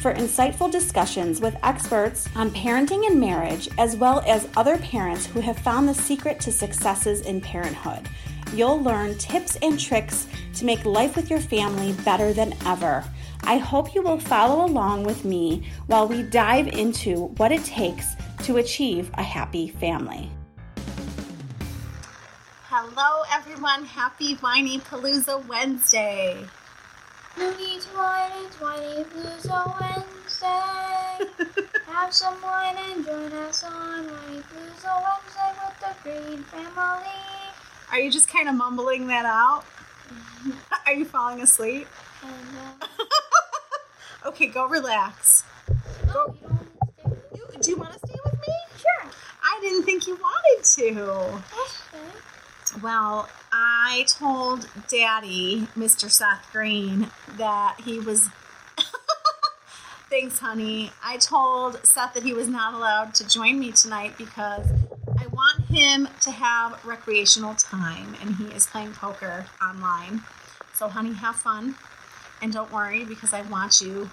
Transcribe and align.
for 0.00 0.14
insightful 0.14 0.70
discussions 0.70 1.40
with 1.40 1.56
experts 1.62 2.28
on 2.36 2.50
parenting 2.50 3.06
and 3.06 3.20
marriage, 3.20 3.68
as 3.78 3.96
well 3.96 4.22
as 4.26 4.48
other 4.56 4.78
parents 4.78 5.26
who 5.26 5.40
have 5.40 5.58
found 5.58 5.88
the 5.88 5.94
secret 5.94 6.40
to 6.40 6.52
successes 6.52 7.22
in 7.22 7.40
parenthood. 7.40 8.08
You'll 8.54 8.82
learn 8.82 9.18
tips 9.18 9.56
and 9.62 9.78
tricks 9.78 10.26
to 10.54 10.64
make 10.64 10.84
life 10.84 11.16
with 11.16 11.28
your 11.28 11.40
family 11.40 11.92
better 12.04 12.32
than 12.32 12.54
ever. 12.64 13.04
I 13.42 13.58
hope 13.58 13.94
you 13.94 14.02
will 14.02 14.18
follow 14.18 14.64
along 14.64 15.04
with 15.04 15.24
me 15.24 15.70
while 15.86 16.08
we 16.08 16.22
dive 16.22 16.68
into 16.68 17.26
what 17.36 17.52
it 17.52 17.64
takes 17.64 18.16
to 18.44 18.56
achieve 18.56 19.10
a 19.14 19.22
happy 19.22 19.68
family. 19.68 20.30
Hello, 22.70 23.24
everyone. 23.32 23.84
Happy 23.84 24.36
Whinypaluza 24.36 25.46
Wednesday. 25.46 26.46
To 27.38 27.44
wine, 27.96 28.32
it's 28.44 28.56
Whinypaluza 28.56 29.80
Wednesday. 29.80 31.62
Have 31.86 32.12
some 32.12 32.42
wine 32.42 32.74
and 32.90 33.04
join 33.06 33.32
us 33.32 33.62
on 33.62 34.08
Whinypaluza 34.08 35.04
Wednesday 35.04 35.52
with 35.62 35.78
the 35.78 35.94
Greene 36.02 36.42
family. 36.42 37.12
Are 37.92 38.00
you 38.00 38.10
just 38.10 38.28
kind 38.28 38.48
of 38.48 38.56
mumbling 38.56 39.06
that 39.06 39.24
out? 39.24 39.62
Are 40.86 40.94
you 40.94 41.04
falling 41.04 41.40
asleep? 41.40 41.86
And, 42.24 42.82
uh, 42.82 42.86
Okay, 44.26 44.48
go 44.48 44.66
relax. 44.66 45.44
oh, 46.08 46.34
you 46.34 46.48
don't 46.48 46.66
stay 46.74 47.04
with 47.08 47.54
You, 47.54 47.62
do 47.62 47.70
you 47.70 47.76
want 47.76 47.92
to 47.92 47.98
stay 48.00 48.16
with 48.24 48.34
me? 48.34 48.54
Sure. 48.78 49.10
I 49.44 49.58
didn't 49.60 49.84
think 49.84 50.08
you 50.08 50.16
wanted 50.16 50.64
to. 50.64 51.40
Well, 52.82 53.28
I 53.52 54.04
told 54.08 54.68
Daddy, 54.88 55.68
Mr. 55.76 56.10
Seth 56.10 56.48
Greene, 56.52 57.10
that 57.36 57.76
he 57.84 57.98
was. 57.98 58.28
Thanks, 60.10 60.38
honey. 60.38 60.90
I 61.04 61.16
told 61.18 61.84
Seth 61.84 62.14
that 62.14 62.22
he 62.22 62.32
was 62.32 62.48
not 62.48 62.74
allowed 62.74 63.14
to 63.14 63.28
join 63.28 63.58
me 63.58 63.72
tonight 63.72 64.14
because 64.16 64.66
I 65.18 65.26
want 65.28 65.64
him 65.66 66.08
to 66.22 66.30
have 66.30 66.84
recreational 66.84 67.54
time 67.54 68.14
and 68.20 68.36
he 68.36 68.44
is 68.46 68.66
playing 68.66 68.92
poker 68.92 69.46
online. 69.62 70.22
So, 70.74 70.88
honey, 70.88 71.12
have 71.14 71.36
fun 71.36 71.74
and 72.40 72.52
don't 72.52 72.72
worry 72.72 73.04
because 73.04 73.32
I 73.32 73.42
want 73.42 73.80
you 73.80 74.10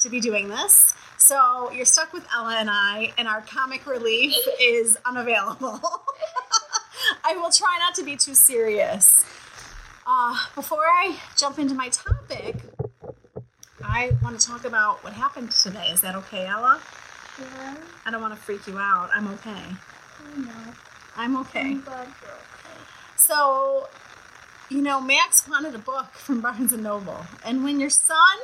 to 0.00 0.08
be 0.08 0.20
doing 0.20 0.48
this. 0.48 0.94
So, 1.18 1.70
you're 1.72 1.86
stuck 1.86 2.12
with 2.12 2.26
Ella 2.34 2.56
and 2.56 2.70
I, 2.70 3.12
and 3.18 3.28
our 3.28 3.42
comic 3.42 3.86
relief 3.86 4.34
is 4.60 4.96
unavailable. 5.04 5.80
I 7.28 7.34
will 7.34 7.50
try 7.50 7.76
not 7.80 7.96
to 7.96 8.04
be 8.04 8.14
too 8.14 8.34
serious. 8.34 9.24
Uh, 10.06 10.36
before 10.54 10.84
I 10.86 11.16
jump 11.36 11.58
into 11.58 11.74
my 11.74 11.88
topic, 11.88 12.54
I 13.82 14.12
want 14.22 14.38
to 14.38 14.46
talk 14.46 14.64
about 14.64 15.02
what 15.02 15.12
happened 15.12 15.50
today. 15.50 15.88
Is 15.88 16.02
that 16.02 16.14
okay, 16.14 16.46
Ella? 16.46 16.80
Yeah, 17.40 17.74
I 18.04 18.12
don't 18.12 18.20
want 18.20 18.32
to 18.34 18.40
freak 18.40 18.68
you 18.68 18.78
out. 18.78 19.10
I'm 19.12 19.26
okay. 19.34 19.50
I 19.50 20.38
know. 20.38 20.72
I'm 21.16 21.36
okay. 21.38 21.60
I'm 21.62 21.80
glad 21.80 22.06
you're 22.22 22.30
okay. 22.30 22.80
So, 23.16 23.88
you 24.70 24.80
know, 24.80 25.00
Max 25.00 25.48
wanted 25.48 25.74
a 25.74 25.78
book 25.78 26.12
from 26.12 26.40
Barnes 26.40 26.72
and 26.72 26.84
Noble, 26.84 27.26
and 27.44 27.64
when 27.64 27.80
your 27.80 27.90
son, 27.90 28.38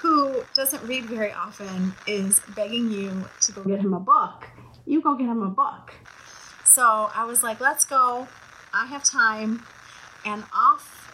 who 0.00 0.42
doesn't 0.54 0.82
read 0.84 1.04
very 1.04 1.32
often, 1.34 1.92
is 2.06 2.40
begging 2.56 2.90
you 2.90 3.28
to 3.42 3.52
go 3.52 3.62
get 3.62 3.80
him 3.80 3.92
a 3.92 4.00
book, 4.00 4.46
you 4.86 5.02
go 5.02 5.14
get 5.14 5.26
him 5.26 5.42
a 5.42 5.50
book. 5.50 5.92
So 6.78 7.10
I 7.12 7.24
was 7.24 7.42
like, 7.42 7.58
let's 7.58 7.84
go. 7.84 8.28
I 8.72 8.86
have 8.86 9.02
time, 9.02 9.64
and 10.24 10.44
off 10.54 11.10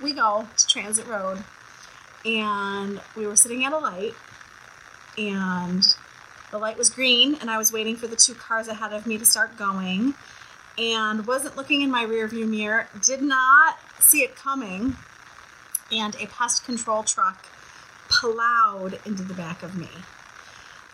we 0.00 0.12
go 0.12 0.46
to 0.56 0.66
Transit 0.68 1.04
Road, 1.08 1.42
and 2.24 3.00
we 3.16 3.26
were 3.26 3.34
sitting 3.34 3.64
at 3.64 3.72
a 3.72 3.78
light, 3.78 4.14
and 5.18 5.82
the 6.52 6.58
light 6.58 6.78
was 6.78 6.90
green, 6.90 7.34
and 7.40 7.50
I 7.50 7.58
was 7.58 7.72
waiting 7.72 7.96
for 7.96 8.06
the 8.06 8.14
two 8.14 8.34
cars 8.34 8.68
ahead 8.68 8.92
of 8.92 9.04
me 9.04 9.18
to 9.18 9.26
start 9.26 9.56
going. 9.56 10.14
And 10.78 11.26
wasn't 11.26 11.56
looking 11.56 11.80
in 11.80 11.90
my 11.90 12.06
rearview 12.06 12.48
mirror, 12.48 12.86
did 13.02 13.20
not 13.20 13.78
see 13.98 14.22
it 14.22 14.36
coming, 14.36 14.96
and 15.90 16.14
a 16.20 16.28
pest 16.28 16.64
control 16.64 17.02
truck 17.02 17.46
plowed 18.08 19.00
into 19.04 19.24
the 19.24 19.34
back 19.34 19.64
of 19.64 19.74
me. 19.74 19.88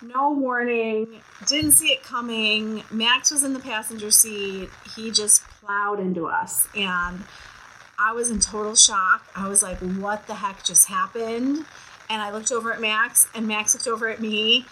No 0.03 0.31
warning, 0.31 1.23
didn't 1.47 1.73
see 1.73 1.89
it 1.89 2.03
coming. 2.03 2.83
Max 2.91 3.31
was 3.31 3.43
in 3.43 3.55
the 3.55 3.61
passenger 3.61 4.11
seat. 4.11 4.69
He 4.95 5.11
just 5.11 5.43
plowed 5.49 6.01
into 6.01 6.27
us, 6.27 6.69
and 6.77 7.25
I 7.99 8.13
was 8.13 8.31
in 8.31 8.41
total 8.41 8.75
shock. 8.75 9.27
I 9.35 9.49
was 9.49 9.63
like, 9.63 9.79
what 9.79 10.27
the 10.27 10.35
heck 10.35 10.63
just 10.65 10.89
happened? 10.89 11.65
And 12.09 12.23
I 12.23 12.31
looked 12.31 12.53
over 12.53 12.73
at 12.73 12.81
Max, 12.81 13.29
and 13.35 13.49
Max 13.49 13.75
looked 13.75 13.89
over 13.89 14.09
at 14.09 14.21
me, 14.21 14.67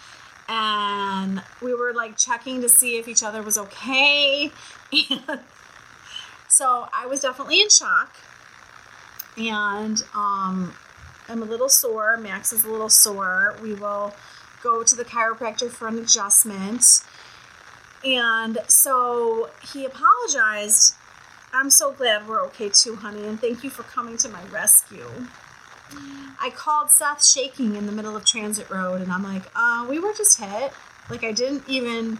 and 0.47 1.41
we 1.61 1.73
were 1.73 1.93
like 1.93 2.17
checking 2.17 2.61
to 2.61 2.69
see 2.69 2.97
if 2.97 3.07
each 3.07 3.23
other 3.23 3.41
was 3.41 3.57
okay. 3.57 4.51
So 6.55 6.87
I 6.93 7.05
was 7.05 7.19
definitely 7.19 7.59
in 7.59 7.69
shock. 7.69 8.15
And 9.37 10.01
um, 10.13 10.73
I'm 11.27 11.41
a 11.41 11.45
little 11.45 11.67
sore. 11.67 12.15
Max 12.15 12.53
is 12.53 12.63
a 12.63 12.69
little 12.69 12.87
sore. 12.87 13.57
We 13.61 13.73
will 13.73 14.13
go 14.65 14.83
to 14.83 14.95
the 14.95 15.05
chiropractor 15.05 15.69
for 15.69 15.87
an 15.87 15.99
adjustment. 15.99 17.03
And 18.03 18.57
so 18.67 19.51
he 19.71 19.85
apologized. 19.85 20.95
I'm 21.53 21.69
so 21.69 21.91
glad 21.91 22.27
we're 22.27 22.41
okay 22.47 22.69
too, 22.69 22.95
honey, 22.95 23.25
and 23.27 23.39
thank 23.39 23.63
you 23.63 23.69
for 23.69 23.83
coming 23.83 24.17
to 24.17 24.29
my 24.29 24.43
rescue. 24.51 25.09
I 26.41 26.49
called 26.49 26.89
Seth 26.89 27.23
shaking 27.23 27.75
in 27.75 27.85
the 27.85 27.91
middle 27.91 28.15
of 28.15 28.25
Transit 28.25 28.69
Road, 28.69 29.01
and 29.01 29.11
I'm 29.11 29.23
like, 29.23 29.43
uh, 29.55 29.85
we 29.87 29.99
were 29.99 30.13
just 30.13 30.39
hit. 30.39 30.73
Like, 31.09 31.23
I 31.23 31.31
didn't 31.31 31.63
even, 31.67 32.17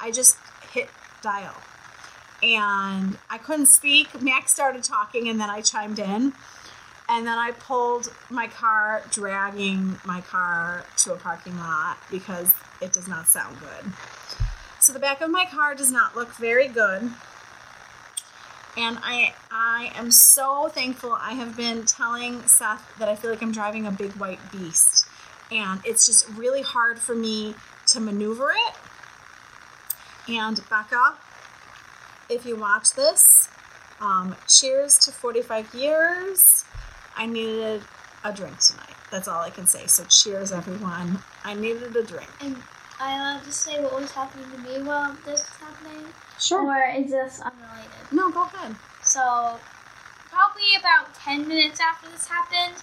I 0.00 0.10
just 0.10 0.36
hit 0.72 0.88
dial. 1.22 1.54
And 2.42 3.16
I 3.30 3.38
couldn't 3.38 3.66
speak. 3.66 4.20
Max 4.20 4.52
started 4.52 4.82
talking, 4.82 5.28
and 5.28 5.40
then 5.40 5.48
I 5.48 5.60
chimed 5.60 5.98
in. 6.00 6.34
And 7.08 7.26
then 7.26 7.36
I 7.36 7.50
pulled 7.52 8.12
my 8.30 8.46
car, 8.48 9.02
dragging 9.10 9.98
my 10.04 10.22
car 10.22 10.86
to 10.98 11.12
a 11.12 11.16
parking 11.16 11.58
lot 11.58 11.98
because 12.10 12.52
it 12.80 12.92
does 12.92 13.08
not 13.08 13.26
sound 13.26 13.58
good. 13.60 13.92
So 14.80 14.92
the 14.92 14.98
back 14.98 15.20
of 15.20 15.30
my 15.30 15.44
car 15.44 15.74
does 15.74 15.90
not 15.90 16.16
look 16.16 16.34
very 16.34 16.68
good. 16.68 17.10
And 18.76 18.98
I 19.02 19.34
I 19.50 19.92
am 19.94 20.10
so 20.10 20.68
thankful. 20.68 21.12
I 21.12 21.34
have 21.34 21.56
been 21.56 21.84
telling 21.84 22.42
Seth 22.46 22.84
that 22.98 23.08
I 23.08 23.14
feel 23.14 23.30
like 23.30 23.42
I'm 23.42 23.52
driving 23.52 23.86
a 23.86 23.90
big 23.90 24.12
white 24.14 24.40
beast. 24.50 25.06
And 25.50 25.80
it's 25.84 26.06
just 26.06 26.28
really 26.30 26.62
hard 26.62 26.98
for 26.98 27.14
me 27.14 27.54
to 27.88 28.00
maneuver 28.00 28.50
it. 28.50 28.74
And 30.28 30.60
Becca, 30.68 31.14
if 32.28 32.44
you 32.46 32.56
watch 32.56 32.94
this, 32.94 33.48
um, 34.00 34.34
cheers 34.48 34.98
to 35.00 35.12
45 35.12 35.74
years. 35.74 36.64
I 37.16 37.26
needed 37.26 37.82
a 38.24 38.32
drink 38.32 38.58
tonight. 38.58 38.94
That's 39.10 39.28
all 39.28 39.40
I 39.40 39.50
can 39.50 39.66
say. 39.66 39.86
So 39.86 40.04
cheers, 40.04 40.52
everyone. 40.52 41.18
I 41.44 41.54
needed 41.54 41.94
a 41.94 42.02
drink. 42.02 42.30
And 42.40 42.56
I 43.00 43.16
allowed 43.16 43.44
to 43.44 43.52
say 43.52 43.82
what 43.82 44.00
was 44.00 44.10
happening 44.12 44.50
to 44.50 44.58
me 44.58 44.82
while 44.82 45.14
this 45.24 45.40
was 45.40 45.56
happening? 45.60 46.06
Sure. 46.40 46.64
Or 46.64 46.84
is 46.96 47.10
this 47.10 47.40
unrelated? 47.40 48.12
No, 48.12 48.30
go 48.30 48.44
ahead. 48.44 48.76
So, 49.02 49.58
probably 50.30 50.76
about 50.78 51.14
10 51.14 51.46
minutes 51.46 51.80
after 51.80 52.08
this 52.10 52.26
happened, 52.26 52.82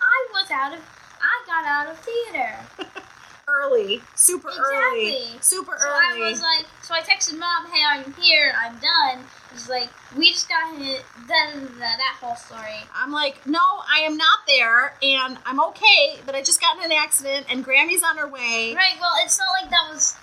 I 0.00 0.26
was 0.32 0.50
out 0.50 0.72
of, 0.74 0.80
I 1.20 1.44
got 1.46 1.64
out 1.64 1.90
of 1.90 1.98
theater. 1.98 3.00
early, 3.48 4.02
super 4.14 4.48
early, 4.48 5.08
Exactly. 5.08 5.40
super 5.40 5.76
So 5.78 5.88
early. 5.88 6.22
I 6.22 6.30
was 6.30 6.40
like, 6.42 6.66
so 6.82 6.94
I 6.94 7.00
texted 7.00 7.38
mom, 7.38 7.70
"Hey, 7.72 7.82
I'm 7.84 8.12
here. 8.14 8.54
I'm 8.58 8.78
done." 8.78 9.24
She's 9.52 9.68
like, 9.68 9.88
"We 10.16 10.32
just 10.32 10.48
got 10.48 10.76
hit." 10.76 11.04
Then 11.26 11.78
that 11.78 12.16
whole 12.20 12.36
story. 12.36 12.80
I'm 12.94 13.10
like, 13.12 13.46
no, 13.46 13.60
I 13.60 14.00
am 14.00 14.16
not 14.16 14.40
there, 14.46 14.94
and 15.02 15.38
I'm 15.46 15.60
okay, 15.70 16.18
but 16.26 16.34
I 16.34 16.42
just 16.42 16.60
got 16.60 16.76
in 16.76 16.84
an 16.84 16.92
accident, 16.92 17.46
and 17.50 17.64
Grammy's 17.64 18.02
on 18.02 18.16
her 18.18 18.28
way. 18.28 18.74
Right. 18.74 18.96
Well, 19.00 19.12
it's 19.24 19.38
not 19.38 19.48
like 19.60 19.70
that 19.70 19.88
was. 19.90 20.16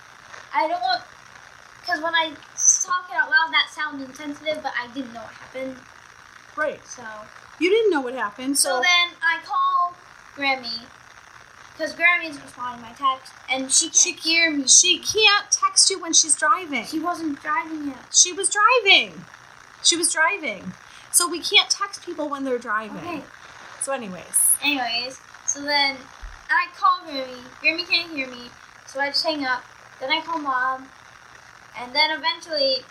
I 0.54 0.68
don't 0.68 0.82
want. 0.82 1.04
Because 1.82 2.02
when 2.02 2.16
I 2.16 2.30
talk 2.86 3.10
it 3.12 3.16
out 3.16 3.30
loud, 3.30 3.52
that 3.52 3.68
sounds 3.72 4.04
insensitive, 4.04 4.64
but 4.64 4.74
I 4.82 4.88
didn't 4.94 5.14
know 5.14 5.22
what 5.22 5.34
happened. 5.34 5.76
Right. 6.56 6.84
So. 6.88 7.04
You 7.60 7.70
didn't 7.70 7.92
know 7.92 8.02
what 8.02 8.14
happened, 8.16 8.58
So 8.58 8.70
so, 8.70 8.76
then 8.82 9.16
I 9.22 9.40
call 9.46 9.94
Grammy. 10.36 10.82
Because 11.78 11.94
Grammy's 11.94 12.40
responding 12.42 12.82
to 12.84 12.90
my 12.90 12.94
text, 12.94 13.34
and 13.50 13.70
she 13.72 13.88
can't 13.88 13.96
She- 13.98 14.12
hear 14.14 14.50
me. 14.52 14.66
she 14.68 15.00
can't 15.00 15.52
text 15.52 15.90
you 15.90 16.00
when 16.00 16.14
she's 16.14 16.36
driving. 16.36 16.86
She 16.86 17.00
wasn't 17.00 17.42
driving 17.42 17.88
yet. 17.90 17.98
She 18.14 18.32
was 18.32 18.50
driving. 18.50 19.26
She 19.84 19.98
was 19.98 20.12
driving. 20.14 20.74
So 21.12 21.28
we 21.28 21.42
can't 21.42 21.70
text 21.70 22.06
people 22.06 22.30
when 22.30 22.44
they're 22.46 22.58
driving. 22.58 22.98
Okay. 22.98 23.24
So, 23.82 23.92
anyways, 23.92 24.56
Anyways, 24.64 25.20
so 25.46 25.62
then 25.62 25.98
I 26.50 26.68
call 26.78 27.02
Grammy. 27.08 27.44
Grammy 27.62 27.88
can't 27.88 28.10
hear 28.12 28.28
me, 28.28 28.50
so 28.88 29.00
I 29.02 29.10
just 29.10 29.24
hang 29.26 29.46
up. 29.46 29.64
Then 30.00 30.12
I 30.12 30.22
call 30.22 30.40
mom, 30.40 30.90
and 31.78 31.94
then 31.94 32.10
eventually 32.12 32.86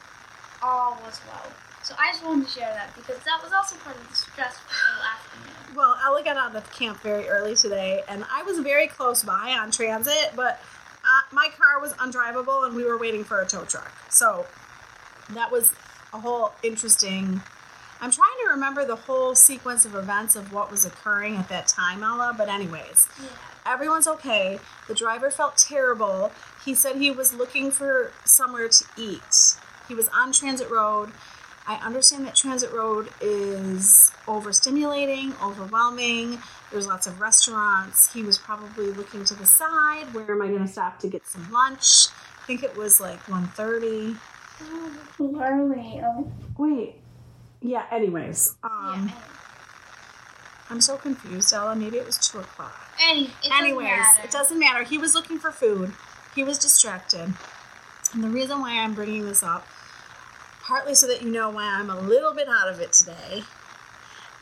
all 0.62 0.98
was 1.04 1.20
well. 1.26 1.50
So 1.84 1.94
I 1.98 2.10
just 2.12 2.24
wanted 2.24 2.46
to 2.46 2.50
share 2.50 2.72
that 2.72 2.94
because 2.96 3.18
that 3.24 3.40
was 3.42 3.52
also 3.52 3.76
part 3.76 3.94
of 3.96 4.08
the 4.08 4.14
stressful 4.16 4.72
afternoon. 5.14 5.76
well, 5.76 5.96
Ella 6.04 6.24
got 6.24 6.36
out 6.38 6.56
of 6.56 6.72
camp 6.72 7.00
very 7.02 7.28
early 7.28 7.54
today, 7.54 8.02
and 8.08 8.24
I 8.32 8.42
was 8.42 8.58
very 8.60 8.86
close 8.86 9.22
by 9.22 9.50
on 9.60 9.70
transit, 9.70 10.32
but 10.34 10.60
uh, 11.04 11.20
my 11.30 11.48
car 11.58 11.80
was 11.80 11.92
undrivable, 11.94 12.66
and 12.66 12.74
we 12.74 12.84
were 12.84 12.96
waiting 12.96 13.22
for 13.22 13.42
a 13.42 13.46
tow 13.46 13.64
truck. 13.66 13.92
So 14.10 14.46
that 15.34 15.52
was 15.52 15.74
a 16.14 16.20
whole 16.20 16.52
interesting. 16.62 17.42
I'm 18.00 18.10
trying 18.10 18.36
to 18.44 18.50
remember 18.52 18.86
the 18.86 18.96
whole 18.96 19.34
sequence 19.34 19.84
of 19.84 19.94
events 19.94 20.36
of 20.36 20.54
what 20.54 20.70
was 20.70 20.86
occurring 20.86 21.36
at 21.36 21.50
that 21.50 21.68
time, 21.68 22.02
Ella. 22.02 22.34
But 22.36 22.48
anyways, 22.48 23.08
Yeah. 23.22 23.28
everyone's 23.66 24.08
okay. 24.08 24.58
The 24.88 24.94
driver 24.94 25.30
felt 25.30 25.58
terrible. 25.58 26.32
He 26.64 26.74
said 26.74 26.96
he 26.96 27.10
was 27.10 27.34
looking 27.34 27.70
for 27.70 28.12
somewhere 28.24 28.68
to 28.68 28.84
eat. 28.96 29.56
He 29.86 29.94
was 29.94 30.08
on 30.08 30.32
Transit 30.32 30.70
Road. 30.70 31.12
I 31.66 31.76
understand 31.76 32.26
that 32.26 32.34
Transit 32.34 32.72
Road 32.72 33.08
is 33.20 34.12
overstimulating, 34.26 35.40
overwhelming. 35.42 36.38
There's 36.70 36.86
lots 36.86 37.06
of 37.06 37.20
restaurants. 37.20 38.12
He 38.12 38.22
was 38.22 38.36
probably 38.36 38.86
looking 38.92 39.24
to 39.24 39.34
the 39.34 39.46
side. 39.46 40.12
Where 40.12 40.30
am 40.30 40.42
I 40.42 40.48
going 40.48 40.60
to 40.60 40.68
stop 40.68 40.98
to 41.00 41.08
get 41.08 41.26
some 41.26 41.50
lunch? 41.50 42.08
I 42.42 42.46
think 42.46 42.62
it 42.62 42.76
was 42.76 43.00
like 43.00 43.18
1.30. 43.26 44.18
Too 45.16 45.40
early. 45.40 46.02
Oh. 46.04 46.30
Wait. 46.58 46.96
Yeah, 47.62 47.86
anyways. 47.90 48.56
Um, 48.62 49.08
yeah. 49.08 49.14
I'm 50.68 50.82
so 50.82 50.98
confused, 50.98 51.52
Ella. 51.52 51.74
Maybe 51.74 51.96
it 51.96 52.04
was 52.04 52.18
2 52.18 52.40
o'clock. 52.40 52.78
Any, 53.02 53.24
it 53.24 53.30
doesn't 53.42 53.56
Anyways, 53.56 54.06
it 54.22 54.30
doesn't 54.30 54.58
matter. 54.58 54.82
He 54.82 54.98
was 54.98 55.14
looking 55.14 55.38
for 55.38 55.50
food. 55.50 55.92
He 56.34 56.44
was 56.44 56.58
distracted. 56.58 57.32
And 58.12 58.22
the 58.22 58.28
reason 58.28 58.60
why 58.60 58.78
I'm 58.78 58.94
bringing 58.94 59.24
this 59.24 59.42
up, 59.42 59.66
partly 60.64 60.94
so 60.94 61.06
that 61.06 61.22
you 61.22 61.30
know 61.30 61.50
why 61.50 61.64
I'm 61.64 61.90
a 61.90 62.00
little 62.00 62.32
bit 62.32 62.48
out 62.48 62.68
of 62.68 62.80
it 62.80 62.92
today, 62.92 63.42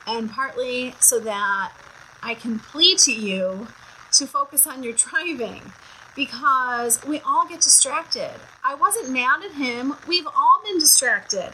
and 0.07 0.31
partly 0.31 0.95
so 1.01 1.19
that 1.21 1.73
I 2.23 2.35
can 2.35 2.61
plead 2.61 2.99
to 2.99 3.13
you 3.13 3.67
to 4.13 4.27
focus 4.27 4.67
on 4.67 4.83
your 4.83 4.93
driving 4.93 5.73
because 6.15 7.05
we 7.05 7.21
all 7.21 7.47
get 7.49 7.61
distracted. 7.61 8.35
I 8.65 8.75
wasn't 8.75 9.11
mad 9.11 9.43
at 9.45 9.53
him. 9.53 9.95
We've 10.07 10.27
all 10.27 10.61
been 10.65 10.79
distracted. 10.79 11.53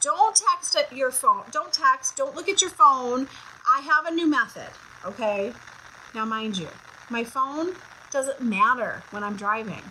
Don't 0.00 0.34
text 0.34 0.76
at 0.76 0.96
your 0.96 1.10
phone. 1.10 1.44
Don't 1.52 1.72
text. 1.72 2.16
Don't 2.16 2.34
look 2.34 2.48
at 2.48 2.60
your 2.60 2.70
phone. 2.70 3.28
I 3.68 3.80
have 3.80 4.06
a 4.06 4.14
new 4.14 4.26
method, 4.26 4.70
okay? 5.04 5.52
Now, 6.14 6.24
mind 6.24 6.56
you, 6.58 6.68
my 7.10 7.24
phone 7.24 7.74
doesn't 8.10 8.40
matter 8.40 9.02
when 9.10 9.22
I'm 9.22 9.36
driving. 9.36 9.82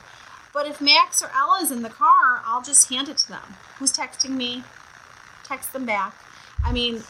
But 0.54 0.68
if 0.68 0.80
Max 0.80 1.22
or 1.22 1.30
Ella 1.36 1.60
is 1.62 1.70
in 1.70 1.82
the 1.82 1.90
car, 1.90 2.15
I'll 2.46 2.62
just 2.62 2.90
hand 2.90 3.10
it 3.10 3.18
to 3.20 3.28
them. 3.30 3.56
Who's 3.80 3.92
texting 3.92 4.32
me? 4.32 4.64
Text 5.44 5.74
them 5.74 5.86
back. 5.86 6.16
I 6.64 6.72
mean, 6.72 7.04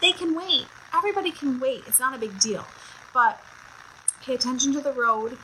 they 0.00 0.12
can 0.12 0.34
wait. 0.34 0.66
Everybody 0.94 1.30
can 1.30 1.60
wait. 1.60 1.84
It's 1.86 2.00
not 2.00 2.14
a 2.14 2.18
big 2.18 2.40
deal. 2.40 2.66
But 3.12 3.40
pay 4.22 4.34
attention 4.34 4.72
to 4.72 4.80
the 4.80 4.92
road. 4.92 5.38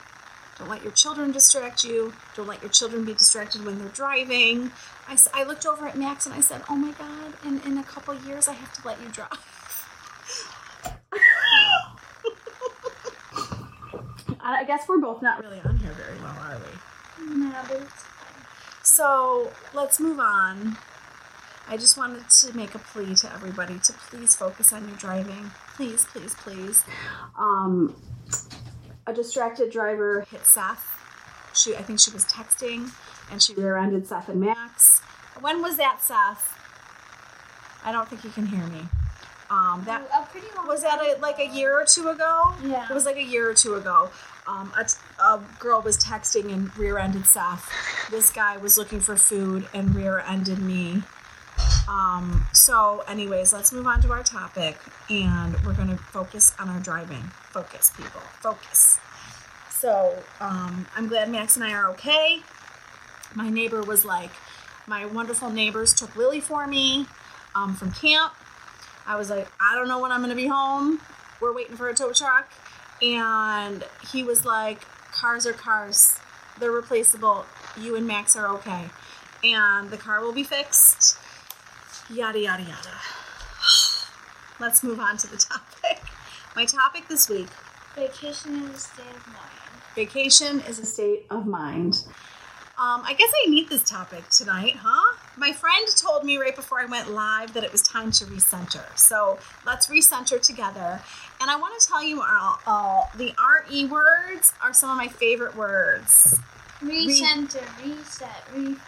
Don't 0.59 0.71
let 0.71 0.83
your 0.83 0.93
children 0.93 1.33
distract 1.33 1.85
you. 1.85 2.15
Don't 2.35 2.47
let 2.47 2.63
your 2.63 2.71
children 2.71 3.05
be 3.05 3.13
distracted 3.13 3.65
when 3.65 3.79
they're 3.79 3.89
driving. 3.89 4.73
I, 5.07 5.19
I 5.35 5.45
looked 5.45 5.67
over 5.67 5.87
at 5.87 5.99
Max 5.99 6.25
and 6.25 6.35
I 6.35 6.41
said, 6.41 6.63
Oh 6.69 6.77
my 6.77 6.93
God, 6.93 7.35
in, 7.45 7.61
in 7.61 7.77
a 7.79 7.85
couple 7.85 8.15
years, 8.15 8.49
I 8.49 8.55
have 8.55 8.73
to 8.73 8.87
let 8.87 9.01
you 9.03 9.09
drive. 9.09 9.29
I 14.41 14.65
guess 14.65 14.89
we're 14.89 15.01
both 15.01 15.21
not 15.23 15.43
really 15.43 15.61
on 15.61 15.77
here 15.79 15.93
very 15.93 16.19
well, 16.21 16.37
are 16.41 16.59
we? 16.59 17.37
No. 17.37 17.53
So 18.97 19.53
let's 19.75 20.01
move 20.01 20.19
on. 20.19 20.79
I 21.69 21.77
just 21.77 21.99
wanted 21.99 22.31
to 22.31 22.57
make 22.57 22.75
a 22.75 22.79
plea 22.79 23.15
to 23.17 23.31
everybody 23.31 23.79
to 23.79 23.93
please 23.93 24.35
focus 24.35 24.73
on 24.73 24.89
your 24.89 24.97
driving. 24.97 25.51
Please, 25.75 26.07
please, 26.07 26.35
please. 26.35 26.83
Um, 27.39 27.95
a 29.07 29.13
distracted 29.13 29.71
driver 29.71 30.25
hit 30.31 30.47
Seth. 30.47 30.99
She, 31.53 31.77
I 31.77 31.83
think 31.83 32.01
she 32.01 32.11
was 32.11 32.25
texting, 32.25 32.91
and 33.31 33.43
she 33.43 33.53
rear-ended 33.53 34.07
Seth 34.07 34.31
and 34.31 34.41
Max. 34.41 35.03
When 35.43 35.61
was 35.61 35.77
that, 35.77 36.01
Seth? 36.01 36.59
I 37.85 37.93
don't 37.93 38.09
think 38.09 38.25
you 38.25 38.31
can 38.31 38.47
hear 38.47 38.67
me. 38.69 38.81
Um, 39.51 39.83
that 39.85 40.09
a 40.17 40.25
pretty 40.33 40.49
long 40.57 40.67
was 40.67 40.81
that 40.81 41.01
a, 41.01 41.21
like 41.21 41.39
a 41.39 41.47
year 41.47 41.79
or 41.79 41.85
two 41.85 42.09
ago? 42.09 42.55
Yeah. 42.65 42.87
It 42.89 42.95
was 42.95 43.05
like 43.05 43.17
a 43.17 43.23
year 43.23 43.51
or 43.51 43.55
two 43.55 43.75
ago. 43.75 44.09
Um, 44.47 44.73
a, 44.75 44.89
a 45.27 45.43
girl 45.59 45.83
was 45.83 45.99
texting 45.99 46.53
and 46.53 46.77
rear-ended 46.79 47.27
Seth. 47.27 47.69
This 48.11 48.31
guy 48.31 48.57
was 48.57 48.79
looking 48.79 49.01
for 49.01 49.17
food 49.17 49.69
and 49.75 49.93
rear-ended 49.95 50.61
me. 50.61 51.03
Um, 51.89 52.47
so, 52.53 53.03
anyways, 53.09 53.53
let's 53.53 53.73
move 53.73 53.87
on 53.87 54.01
to 54.03 54.13
our 54.13 54.23
topic, 54.23 54.79
and 55.11 55.57
we're 55.65 55.75
going 55.75 55.89
to 55.89 55.97
focus 55.97 56.55
on 56.61 56.69
our 56.69 56.79
driving. 56.79 57.23
Focus, 57.51 57.91
people. 57.97 58.21
Focus. 58.41 59.01
So, 59.71 60.23
um, 60.41 60.87
I'm 60.95 61.09
glad 61.09 61.29
Max 61.29 61.57
and 61.57 61.65
I 61.65 61.73
are 61.73 61.91
okay. 61.91 62.41
My 63.35 63.49
neighbor 63.51 63.83
was 63.83 64.05
like, 64.05 64.31
my 64.87 65.07
wonderful 65.07 65.51
neighbors 65.51 65.93
took 65.93 66.15
Lily 66.15 66.41
for 66.41 66.67
me 66.69 67.07
um, 67.57 67.75
from 67.75 67.93
camp. 67.93 68.33
I 69.07 69.17
was 69.17 69.29
like, 69.29 69.49
I 69.61 69.75
don't 69.75 69.89
know 69.89 70.01
when 70.01 70.13
I'm 70.13 70.21
going 70.21 70.31
to 70.31 70.37
be 70.37 70.47
home. 70.47 71.01
We're 71.41 71.53
waiting 71.53 71.77
for 71.77 71.89
a 71.89 71.95
tow 71.95 72.13
truck. 72.13 72.49
And 73.03 73.85
he 74.13 74.23
was 74.23 74.45
like, 74.45 74.81
cars 75.17 75.47
are 75.47 75.53
cars. 75.53 76.19
They're 76.61 76.71
replaceable. 76.71 77.47
You 77.81 77.97
and 77.97 78.07
Max 78.07 78.37
are 78.37 78.49
okay. 78.57 78.91
And 79.43 79.91
the 79.91 79.97
car 79.97 80.21
will 80.21 80.33
be 80.33 80.43
fixed. 80.45 81.19
Yada, 82.11 82.39
yada, 82.39 82.63
yada. 82.63 82.97
Let's 84.61 84.83
move 84.83 85.01
on 85.01 85.17
to 85.19 85.27
the 85.27 85.37
topic. 85.51 86.03
My 86.55 86.65
topic 86.65 87.09
this 87.09 87.29
week 87.29 87.49
Vacation 87.95 88.63
is 88.65 88.77
a 88.77 88.79
state 88.79 89.17
of 89.17 89.27
mind. 89.27 89.83
vacation 89.95 90.61
is 90.69 90.79
a 90.79 90.85
state 90.87 91.27
of 91.31 91.47
mind. 91.47 92.05
Um, 92.79 93.03
I 93.05 93.15
guess 93.17 93.31
I 93.47 93.49
need 93.49 93.71
this 93.71 93.83
topic 93.85 94.29
tonight, 94.29 94.77
huh? 94.79 95.17
My 95.39 95.53
friend 95.53 95.87
told 95.97 96.25
me 96.25 96.39
right 96.39 96.57
before 96.57 96.81
I 96.81 96.87
went 96.87 97.11
live 97.11 97.53
that 97.53 97.63
it 97.63 97.71
was 97.71 97.83
time 97.83 98.11
to 98.13 98.25
recenter. 98.25 98.85
So 98.99 99.39
let's 99.67 99.89
recenter 99.89 100.41
together. 100.41 101.01
And 101.41 101.51
I 101.51 101.57
want 101.57 101.79
to 101.79 101.87
tell 101.87 102.03
you 102.03 102.23
all, 102.23 102.59
all 102.67 103.11
the 103.17 103.35
RE 103.69 103.85
words 103.85 104.55
are 104.63 104.73
some 104.73 104.91
of 104.91 104.97
my 104.97 105.09
favorite 105.09 105.55
words. 105.55 106.39
Recenter, 106.81 107.63
reset, 107.85 108.47
refocus. 108.55 108.81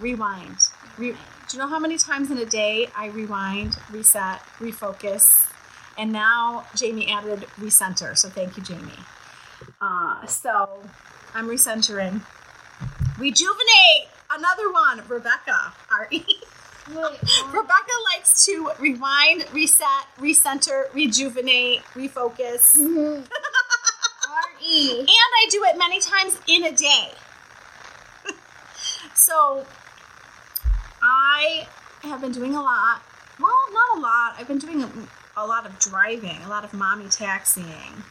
Rewind. 0.00 0.68
Re- 0.98 1.12
do 1.48 1.56
you 1.56 1.62
know 1.62 1.68
how 1.68 1.78
many 1.78 1.98
times 1.98 2.32
in 2.32 2.38
a 2.38 2.46
day 2.46 2.88
I 2.96 3.06
rewind, 3.06 3.78
reset, 3.92 4.40
refocus? 4.58 5.48
And 5.96 6.10
now 6.10 6.66
Jamie 6.74 7.10
added 7.12 7.46
recenter. 7.60 8.18
So 8.18 8.28
thank 8.28 8.56
you, 8.56 8.62
Jamie. 8.64 8.90
Uh, 9.80 10.26
so 10.26 10.82
I'm 11.32 11.46
recentering. 11.46 12.22
Rejuvenate. 13.18 14.08
Another 14.36 14.72
one. 14.72 15.02
Rebecca. 15.08 15.72
R-E. 15.90 16.24
Um, 16.86 17.14
Rebecca 17.46 17.92
likes 18.12 18.44
to 18.44 18.70
rewind, 18.78 19.46
reset, 19.54 19.88
recenter, 20.18 20.92
rejuvenate, 20.92 21.80
refocus. 21.94 22.76
R-E. 22.76 23.24
And 24.98 25.08
I 25.08 25.46
do 25.50 25.64
it 25.64 25.78
many 25.78 25.98
times 25.98 26.38
in 26.46 26.62
a 26.64 26.72
day. 26.72 27.12
so 29.14 29.64
I 31.02 31.66
have 32.02 32.20
been 32.20 32.32
doing 32.32 32.54
a 32.54 32.60
lot. 32.60 33.00
Well, 33.40 33.56
not 33.72 33.96
a 33.96 34.00
lot. 34.00 34.34
I've 34.38 34.48
been 34.48 34.58
doing 34.58 34.82
a, 34.82 34.90
a 35.38 35.46
lot 35.46 35.64
of 35.64 35.78
driving, 35.78 36.36
a 36.44 36.50
lot 36.50 36.64
of 36.64 36.74
mommy 36.74 37.08
taxiing. 37.08 38.04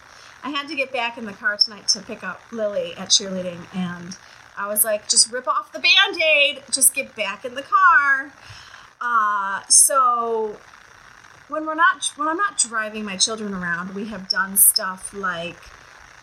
I 0.43 0.49
had 0.49 0.67
to 0.67 0.75
get 0.75 0.91
back 0.91 1.17
in 1.17 1.25
the 1.25 1.33
car 1.33 1.57
tonight 1.57 1.87
to 1.89 2.01
pick 2.01 2.23
up 2.23 2.41
Lily 2.51 2.93
at 2.97 3.09
cheerleading, 3.09 3.59
and 3.73 4.17
I 4.57 4.67
was 4.67 4.83
like, 4.83 5.09
just 5.09 5.31
rip 5.31 5.47
off 5.47 5.71
the 5.71 5.79
band 5.79 6.21
aid, 6.21 6.63
just 6.71 6.93
get 6.93 7.15
back 7.15 7.45
in 7.45 7.55
the 7.55 7.63
car. 7.63 8.33
Uh, 9.01 9.61
so 9.67 10.57
when 11.49 11.65
we're 11.65 11.75
not 11.75 12.11
when 12.15 12.27
I'm 12.27 12.37
not 12.37 12.57
driving 12.57 13.03
my 13.03 13.17
children 13.17 13.53
around, 13.53 13.93
we 13.95 14.05
have 14.05 14.29
done 14.29 14.57
stuff 14.57 15.13
like 15.13 15.57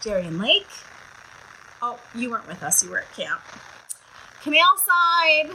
Darien 0.03 0.39
Lake. 0.39 0.69
Oh, 1.83 1.99
you 2.15 2.31
weren't 2.31 2.47
with 2.47 2.63
us. 2.63 2.83
You 2.85 2.91
were 2.91 3.01
at 3.01 3.13
camp. 3.13 3.41
Canalside. 4.43 5.55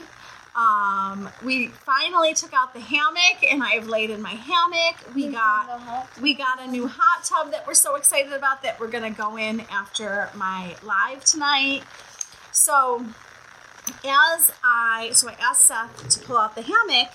Um, 0.56 1.30
we 1.44 1.68
finally 1.68 2.34
took 2.34 2.54
out 2.54 2.74
the 2.74 2.80
hammock, 2.80 3.44
and 3.52 3.62
I've 3.62 3.88
laid 3.90 4.10
in 4.10 4.22
my 4.22 4.30
hammock. 4.30 4.96
We 5.14 5.28
got 5.28 6.08
we 6.22 6.34
got 6.34 6.62
a 6.62 6.68
new 6.68 6.88
hot 6.88 7.26
tub 7.26 7.52
that 7.52 7.68
we're 7.68 7.74
so 7.74 7.96
excited 7.96 8.32
about 8.32 8.64
that 8.64 8.80
we're 8.80 8.88
gonna 8.88 9.12
go 9.12 9.38
in 9.38 9.62
after 9.72 10.30
my 10.36 10.76
live 10.82 11.26
tonight. 11.26 11.84
So 12.56 13.06
as 14.06 14.54
I 14.64 15.10
so 15.12 15.28
I 15.28 15.36
asked 15.42 15.64
Seth 15.64 16.08
to 16.10 16.20
pull 16.26 16.38
out 16.38 16.56
the 16.56 16.62
hammock 16.62 17.12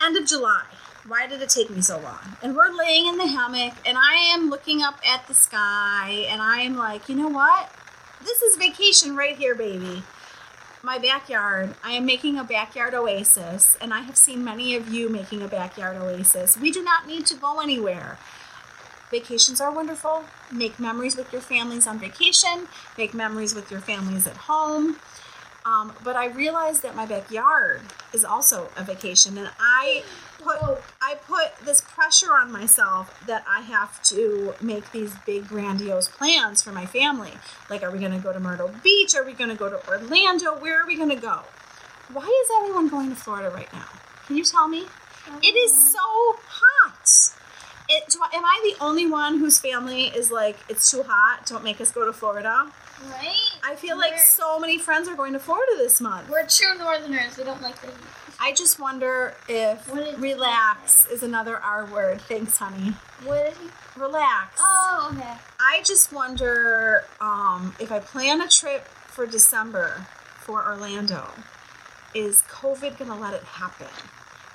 end 0.00 0.16
of 0.16 0.24
July. 0.24 0.62
Why 1.08 1.26
did 1.26 1.42
it 1.42 1.48
take 1.48 1.68
me 1.68 1.80
so 1.80 1.98
long? 1.98 2.36
And 2.42 2.56
we're 2.56 2.72
laying 2.72 3.06
in 3.08 3.18
the 3.18 3.26
hammock 3.26 3.74
and 3.84 3.98
I 3.98 4.14
am 4.14 4.48
looking 4.48 4.82
up 4.82 5.00
at 5.06 5.26
the 5.26 5.34
sky 5.34 6.26
and 6.30 6.40
I 6.40 6.60
am 6.60 6.76
like, 6.76 7.08
you 7.08 7.16
know 7.16 7.28
what? 7.28 7.72
This 8.24 8.40
is 8.40 8.56
vacation 8.56 9.16
right 9.16 9.36
here, 9.36 9.56
baby. 9.56 10.04
My 10.80 10.98
backyard. 10.98 11.74
I 11.82 11.92
am 11.92 12.06
making 12.06 12.38
a 12.38 12.44
backyard 12.44 12.94
oasis, 12.94 13.76
and 13.80 13.92
I 13.92 14.00
have 14.02 14.16
seen 14.16 14.44
many 14.44 14.76
of 14.76 14.88
you 14.88 15.08
making 15.08 15.42
a 15.42 15.48
backyard 15.48 15.96
oasis. 15.96 16.56
We 16.56 16.70
do 16.70 16.82
not 16.82 17.08
need 17.08 17.26
to 17.26 17.34
go 17.34 17.60
anywhere. 17.60 18.18
Vacations 19.10 19.60
are 19.60 19.72
wonderful. 19.72 20.24
Make 20.50 20.78
memories 20.80 21.16
with 21.16 21.32
your 21.32 21.42
families 21.42 21.86
on 21.86 21.98
vacation, 21.98 22.68
make 22.98 23.14
memories 23.14 23.54
with 23.54 23.70
your 23.70 23.80
families 23.80 24.26
at 24.26 24.36
home. 24.36 24.96
Um, 25.64 25.92
but 26.04 26.14
I 26.14 26.26
realized 26.26 26.82
that 26.82 26.94
my 26.94 27.06
backyard 27.06 27.82
is 28.12 28.24
also 28.24 28.68
a 28.76 28.84
vacation, 28.84 29.36
and 29.36 29.50
I 29.58 30.04
put 30.38 30.58
I 31.02 31.16
put 31.26 31.56
this 31.64 31.80
pressure 31.80 32.32
on 32.32 32.52
myself 32.52 33.20
that 33.26 33.44
I 33.48 33.62
have 33.62 34.00
to 34.04 34.54
make 34.60 34.92
these 34.92 35.12
big 35.26 35.48
grandiose 35.48 36.08
plans 36.08 36.62
for 36.62 36.70
my 36.70 36.86
family. 36.86 37.32
Like, 37.68 37.82
are 37.82 37.90
we 37.90 37.98
going 37.98 38.12
to 38.12 38.18
go 38.18 38.32
to 38.32 38.38
Myrtle 38.38 38.70
Beach? 38.84 39.16
Are 39.16 39.24
we 39.24 39.32
going 39.32 39.50
to 39.50 39.56
go 39.56 39.68
to 39.68 39.88
Orlando? 39.88 40.56
Where 40.56 40.82
are 40.82 40.86
we 40.86 40.96
going 40.96 41.10
to 41.10 41.16
go? 41.16 41.40
Why 42.12 42.22
is 42.22 42.50
everyone 42.58 42.88
going 42.88 43.10
to 43.10 43.16
Florida 43.16 43.50
right 43.50 43.72
now? 43.72 43.88
Can 44.26 44.36
you 44.36 44.44
tell 44.44 44.68
me? 44.68 44.86
It 45.42 45.56
is 45.56 45.72
so 45.92 45.98
hot. 45.98 47.08
It, 47.88 48.08
do 48.08 48.18
I- 48.22 48.36
am 48.36 48.44
I 48.44 48.72
the 48.74 48.84
only 48.84 49.06
one 49.06 49.38
whose 49.38 49.60
family 49.60 50.04
is 50.06 50.30
like, 50.30 50.56
it's 50.68 50.90
too 50.90 51.02
hot, 51.02 51.46
don't 51.46 51.62
make 51.64 51.80
us 51.80 51.90
go 51.92 52.04
to 52.04 52.12
Florida? 52.12 52.70
Right? 53.08 53.34
I 53.64 53.74
feel 53.76 53.96
like 53.98 54.12
We're- 54.12 54.24
so 54.24 54.58
many 54.58 54.78
friends 54.78 55.08
are 55.08 55.14
going 55.14 55.32
to 55.34 55.38
Florida 55.38 55.72
this 55.76 56.00
month. 56.00 56.28
We're 56.28 56.46
true 56.46 56.76
northerners. 56.78 57.36
We 57.36 57.44
don't 57.44 57.62
like 57.62 57.80
the 57.80 57.88
heat. 57.88 57.96
I 58.38 58.52
just 58.52 58.78
wonder 58.78 59.34
if 59.48 59.88
relax 60.18 61.06
is 61.06 61.22
another 61.22 61.56
R 61.56 61.86
word. 61.86 62.20
Thanks, 62.20 62.58
honey. 62.58 62.94
What 63.24 63.46
did 63.46 63.54
he? 63.56 63.70
Relax. 64.00 64.60
Oh, 64.60 65.10
okay. 65.14 65.34
I 65.58 65.80
just 65.84 66.12
wonder 66.12 67.04
um, 67.20 67.74
if 67.80 67.90
I 67.90 67.98
plan 67.98 68.42
a 68.42 68.48
trip 68.48 68.86
for 68.86 69.26
December 69.26 70.06
for 70.38 70.62
Orlando, 70.66 71.30
is 72.14 72.42
COVID 72.42 72.98
going 72.98 73.10
to 73.10 73.16
let 73.16 73.32
it 73.32 73.42
happen? 73.44 73.86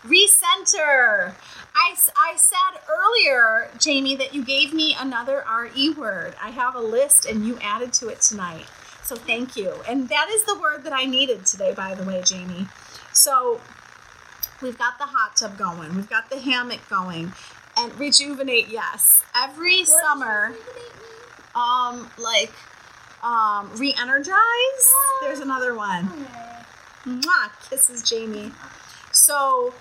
Recenter. 0.05 1.33
I, 1.75 1.95
I 2.17 2.35
said 2.35 2.81
earlier, 2.89 3.69
Jamie, 3.77 4.15
that 4.15 4.33
you 4.33 4.43
gave 4.43 4.73
me 4.73 4.95
another 4.99 5.43
RE 5.49 5.89
word. 5.91 6.35
I 6.41 6.49
have 6.49 6.75
a 6.75 6.79
list 6.79 7.25
and 7.25 7.45
you 7.45 7.57
added 7.61 7.93
to 7.93 8.09
it 8.09 8.21
tonight. 8.21 8.65
So 9.03 9.15
thank 9.15 9.55
you. 9.55 9.73
And 9.87 10.09
that 10.09 10.29
is 10.29 10.43
the 10.43 10.59
word 10.59 10.83
that 10.83 10.93
I 10.93 11.05
needed 11.05 11.45
today, 11.45 11.73
by 11.73 11.95
the 11.95 12.03
way, 12.03 12.21
Jamie. 12.23 12.67
So 13.13 13.61
we've 14.61 14.77
got 14.77 14.97
the 14.97 15.05
hot 15.05 15.35
tub 15.35 15.57
going, 15.57 15.95
we've 15.95 16.09
got 16.09 16.29
the 16.29 16.39
hammock 16.39 16.87
going, 16.89 17.33
and 17.77 17.97
rejuvenate, 17.99 18.67
yes. 18.69 19.23
Every 19.35 19.79
What 19.79 19.87
summer 19.87 20.55
um 21.55 22.09
like 22.17 22.51
um 23.23 23.69
re-energize 23.75 24.93
there's 25.21 25.39
another 25.39 25.75
one 25.75 26.07
Okay. 26.07 27.19
Mwah, 27.19 27.69
kisses 27.69 28.03
jamie 28.03 28.51
so 29.11 29.73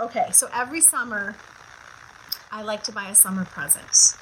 okay 0.00 0.28
so 0.32 0.48
every 0.54 0.80
summer 0.80 1.36
i 2.50 2.62
like 2.62 2.82
to 2.82 2.92
buy 2.92 3.08
a 3.08 3.14
summer 3.14 3.44
present 3.44 4.16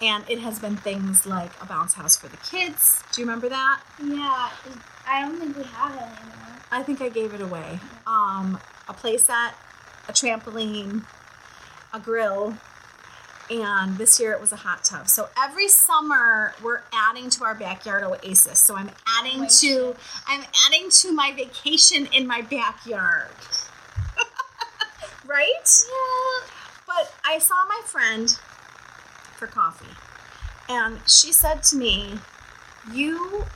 and 0.00 0.24
it 0.28 0.38
has 0.38 0.58
been 0.58 0.76
things 0.76 1.26
like 1.26 1.50
a 1.62 1.66
bounce 1.66 1.94
house 1.94 2.16
for 2.16 2.28
the 2.28 2.36
kids 2.38 3.02
do 3.12 3.20
you 3.20 3.26
remember 3.26 3.48
that 3.48 3.80
Yeah, 4.02 4.50
I 5.08 5.22
don't 5.22 5.38
think 5.38 5.56
we 5.56 5.64
have 5.64 5.94
it 5.94 6.00
anymore. 6.02 6.56
i 6.70 6.82
think 6.82 7.00
i 7.00 7.08
gave 7.08 7.34
it 7.34 7.40
away 7.40 7.80
um 8.06 8.58
a 8.88 8.94
playset 8.94 9.52
a 10.08 10.12
trampoline 10.12 11.04
a 11.92 11.98
grill 12.00 12.54
and 13.48 13.96
this 13.96 14.18
year 14.18 14.32
it 14.32 14.40
was 14.40 14.50
a 14.50 14.56
hot 14.56 14.82
tub. 14.82 15.06
So 15.08 15.28
every 15.38 15.68
summer 15.68 16.52
we're 16.64 16.80
adding 16.92 17.30
to 17.30 17.44
our 17.44 17.54
backyard 17.54 18.02
oasis. 18.02 18.58
So 18.60 18.74
I'm 18.76 18.90
adding 19.06 19.46
to 19.60 19.94
I'm 20.26 20.42
adding 20.66 20.90
to 20.90 21.12
my 21.12 21.30
vacation 21.30 22.06
in 22.12 22.26
my 22.26 22.40
backyard. 22.40 23.30
Right? 25.26 25.84
Yeah. 25.86 26.48
But 26.86 27.12
I 27.24 27.38
saw 27.38 27.64
my 27.68 27.80
friend 27.84 28.38
for 29.36 29.46
coffee 29.46 29.96
and 30.68 31.00
she 31.06 31.32
said 31.32 31.62
to 31.64 31.76
me, 31.76 32.20
"You 32.92 33.46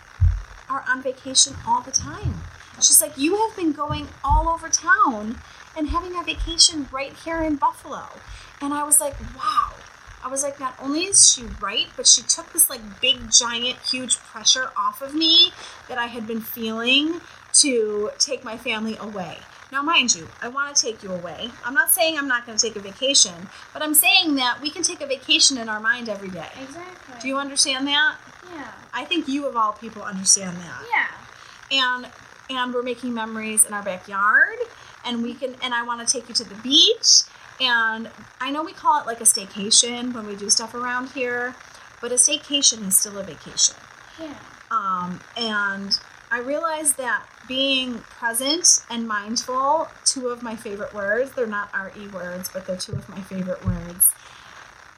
are 0.69 0.85
on 0.89 1.03
vacation 1.03 1.57
all 1.67 1.81
the 1.81 1.93
time." 1.93 2.43
She's 2.81 3.00
like, 3.03 3.17
"You 3.17 3.37
have 3.37 3.57
been 3.57 3.73
going 3.73 4.09
all 4.25 4.49
over 4.49 4.69
town 4.69 5.41
and 5.77 5.89
having 5.89 6.17
a 6.17 6.23
vacation 6.23 6.89
right 6.91 7.12
here 7.12 7.43
in 7.43 7.57
Buffalo." 7.57 8.21
And 8.61 8.75
I 8.75 8.85
was 8.85 9.00
like, 9.00 9.17
"Wow." 9.37 9.75
I 10.23 10.29
was 10.29 10.43
like, 10.43 10.61
not 10.61 10.75
only 10.79 11.05
is 11.05 11.33
she 11.33 11.45
right, 11.61 11.87
but 11.97 12.07
she 12.07 12.23
took 12.23 12.53
this 12.53 12.69
like 12.69 13.00
big, 13.00 13.31
giant, 13.31 13.79
huge 13.79 14.19
pressure 14.19 14.71
off 14.77 15.00
of 15.00 15.15
me 15.15 15.53
that 15.89 15.97
I 15.97 16.07
had 16.07 16.27
been 16.27 16.43
feeling 16.43 17.23
to 17.55 18.11
take 18.19 18.45
my 18.45 18.59
family 18.59 18.99
away. 18.99 19.39
Now, 19.73 19.83
mind 19.83 20.15
you, 20.15 20.27
I 20.43 20.49
want 20.49 20.75
to 20.75 20.83
take 20.83 21.03
you 21.03 21.12
away. 21.12 21.50
I'm 21.65 21.75
not 21.75 21.91
saying 21.91 22.19
I'm 22.19 22.27
not 22.27 22.45
going 22.45 22.59
to 22.59 22.67
take 22.67 22.77
a 22.77 22.81
vacation, 22.81 23.35
but 23.73 23.83
I'm 23.83 23.95
saying 23.95 24.35
that 24.35 24.61
we 24.61 24.71
can 24.71 24.83
take 24.83 25.00
a 25.00 25.07
vacation 25.07 25.59
in 25.59 25.69
our 25.69 25.81
mind 25.81 26.09
every 26.09 26.29
day. 26.29 26.49
Exactly. 26.61 27.15
Do 27.21 27.29
you 27.29 27.39
understand 27.39 27.87
that? 27.87 28.17
Yeah. 28.53 28.73
I 28.93 29.05
think 29.05 29.29
you 29.29 29.47
of 29.47 29.57
all 29.57 29.73
people 29.73 30.03
understand 30.03 30.57
that. 30.57 30.83
Yeah. 30.93 31.79
And 31.79 32.09
and 32.50 32.75
we're 32.75 32.83
making 32.83 33.15
memories 33.15 33.65
in 33.65 33.73
our 33.73 33.83
backyard 33.83 34.57
and 35.05 35.23
we 35.23 35.35
can 35.35 35.55
and 35.62 35.73
I 35.73 35.85
want 35.85 36.07
to 36.07 36.12
take 36.12 36.29
you 36.29 36.35
to 36.35 36.45
the 36.45 36.57
beach 36.57 37.23
and 37.61 38.11
I 38.41 38.50
know 38.50 38.65
we 38.65 38.73
call 38.73 39.00
it 39.00 39.07
like 39.07 39.21
a 39.21 39.25
staycation 39.25 40.15
when 40.15 40.27
we 40.27 40.35
do 40.35 40.49
stuff 40.49 40.75
around 40.75 41.11
here, 41.11 41.55
but 42.00 42.11
a 42.11 42.17
staycation 42.17 42.89
is 42.89 42.99
still 42.99 43.19
a 43.19 43.23
vacation. 43.23 43.77
Yeah. 44.19 44.35
Um, 44.71 45.21
and 45.37 45.99
I 46.33 46.39
realized 46.39 46.97
that 46.99 47.27
being 47.49 47.99
present 47.99 48.85
and 48.89 49.09
mindful, 49.09 49.89
two 50.05 50.29
of 50.29 50.43
my 50.43 50.55
favorite 50.55 50.95
words, 50.95 51.33
they're 51.33 51.47
not 51.47 51.71
RE 51.75 52.07
words, 52.09 52.49
but 52.53 52.67
they're 52.67 52.77
two 52.77 52.93
of 52.93 53.09
my 53.09 53.21
favorite 53.21 53.65
words. 53.67 54.15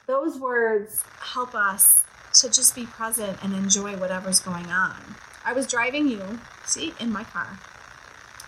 Those 0.07 0.39
words 0.39 1.05
help 1.21 1.55
us 1.55 2.05
to 2.35 2.51
just 2.51 2.75
be 2.75 2.85
present 2.85 3.43
and 3.43 3.55
enjoy 3.55 3.97
whatever's 3.97 4.41
going 4.41 4.67
on. 4.67 4.97
I 5.45 5.55
was 5.55 5.67
driving 5.67 6.07
you, 6.07 6.41
see, 6.65 6.93
in 7.01 7.11
my 7.11 7.25
car. 7.25 7.59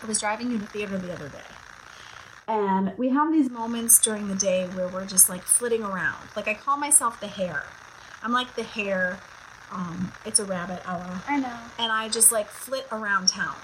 I 0.03 0.07
was 0.07 0.21
driving 0.21 0.51
you 0.51 0.59
to 0.59 0.67
theater 0.67 0.99
the 0.99 1.13
other 1.13 1.29
day. 1.29 1.39
And 2.47 2.97
we 2.99 3.09
have 3.09 3.33
these 3.33 3.51
moments 3.51 3.99
during 3.99 4.29
the 4.29 4.35
day 4.35 4.67
where 4.67 4.89
we're 4.89 5.07
just 5.07 5.31
like 5.31 5.43
flitting 5.43 5.83
around. 5.83 6.29
Like 6.37 6.49
I 6.49 6.55
call 6.55 6.77
myself 6.77 7.19
the 7.19 7.27
hare. 7.29 7.65
I'm 8.23 8.33
like 8.33 8.55
the 8.55 8.63
hare. 8.63 9.21
Um, 9.75 10.13
it's 10.25 10.39
a 10.39 10.45
rabbit, 10.45 10.83
Ella 10.87 11.23
I 11.29 11.39
know. 11.41 11.59
and 11.81 11.91
I 11.91 12.09
just 12.09 12.31
like 12.31 12.49
flit 12.49 12.87
around 12.93 13.29
town. 13.29 13.57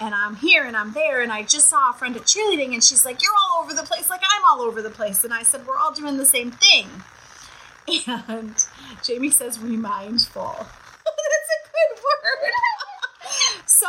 And 0.00 0.14
I'm 0.14 0.36
here 0.36 0.64
and 0.64 0.76
I'm 0.76 0.92
there, 0.92 1.20
and 1.22 1.32
I 1.32 1.42
just 1.42 1.66
saw 1.68 1.90
a 1.90 1.92
friend 1.92 2.14
at 2.14 2.22
cheerleading, 2.22 2.72
and 2.72 2.84
she's 2.84 3.04
like, 3.04 3.20
You're 3.20 3.32
all 3.50 3.64
over 3.64 3.74
the 3.74 3.82
place, 3.82 4.08
like 4.08 4.22
I'm 4.22 4.42
all 4.48 4.64
over 4.64 4.80
the 4.80 4.90
place. 4.90 5.24
And 5.24 5.34
I 5.34 5.42
said, 5.42 5.66
We're 5.66 5.76
all 5.76 5.92
doing 5.92 6.16
the 6.16 6.24
same 6.26 6.52
thing. 6.52 6.86
And 8.28 8.54
Jamie 9.02 9.30
says, 9.30 9.58
Remindful. 9.58 10.54
That's 10.58 11.50
a 11.56 11.60
good 11.96 12.02
word. 12.04 12.50
so 13.66 13.88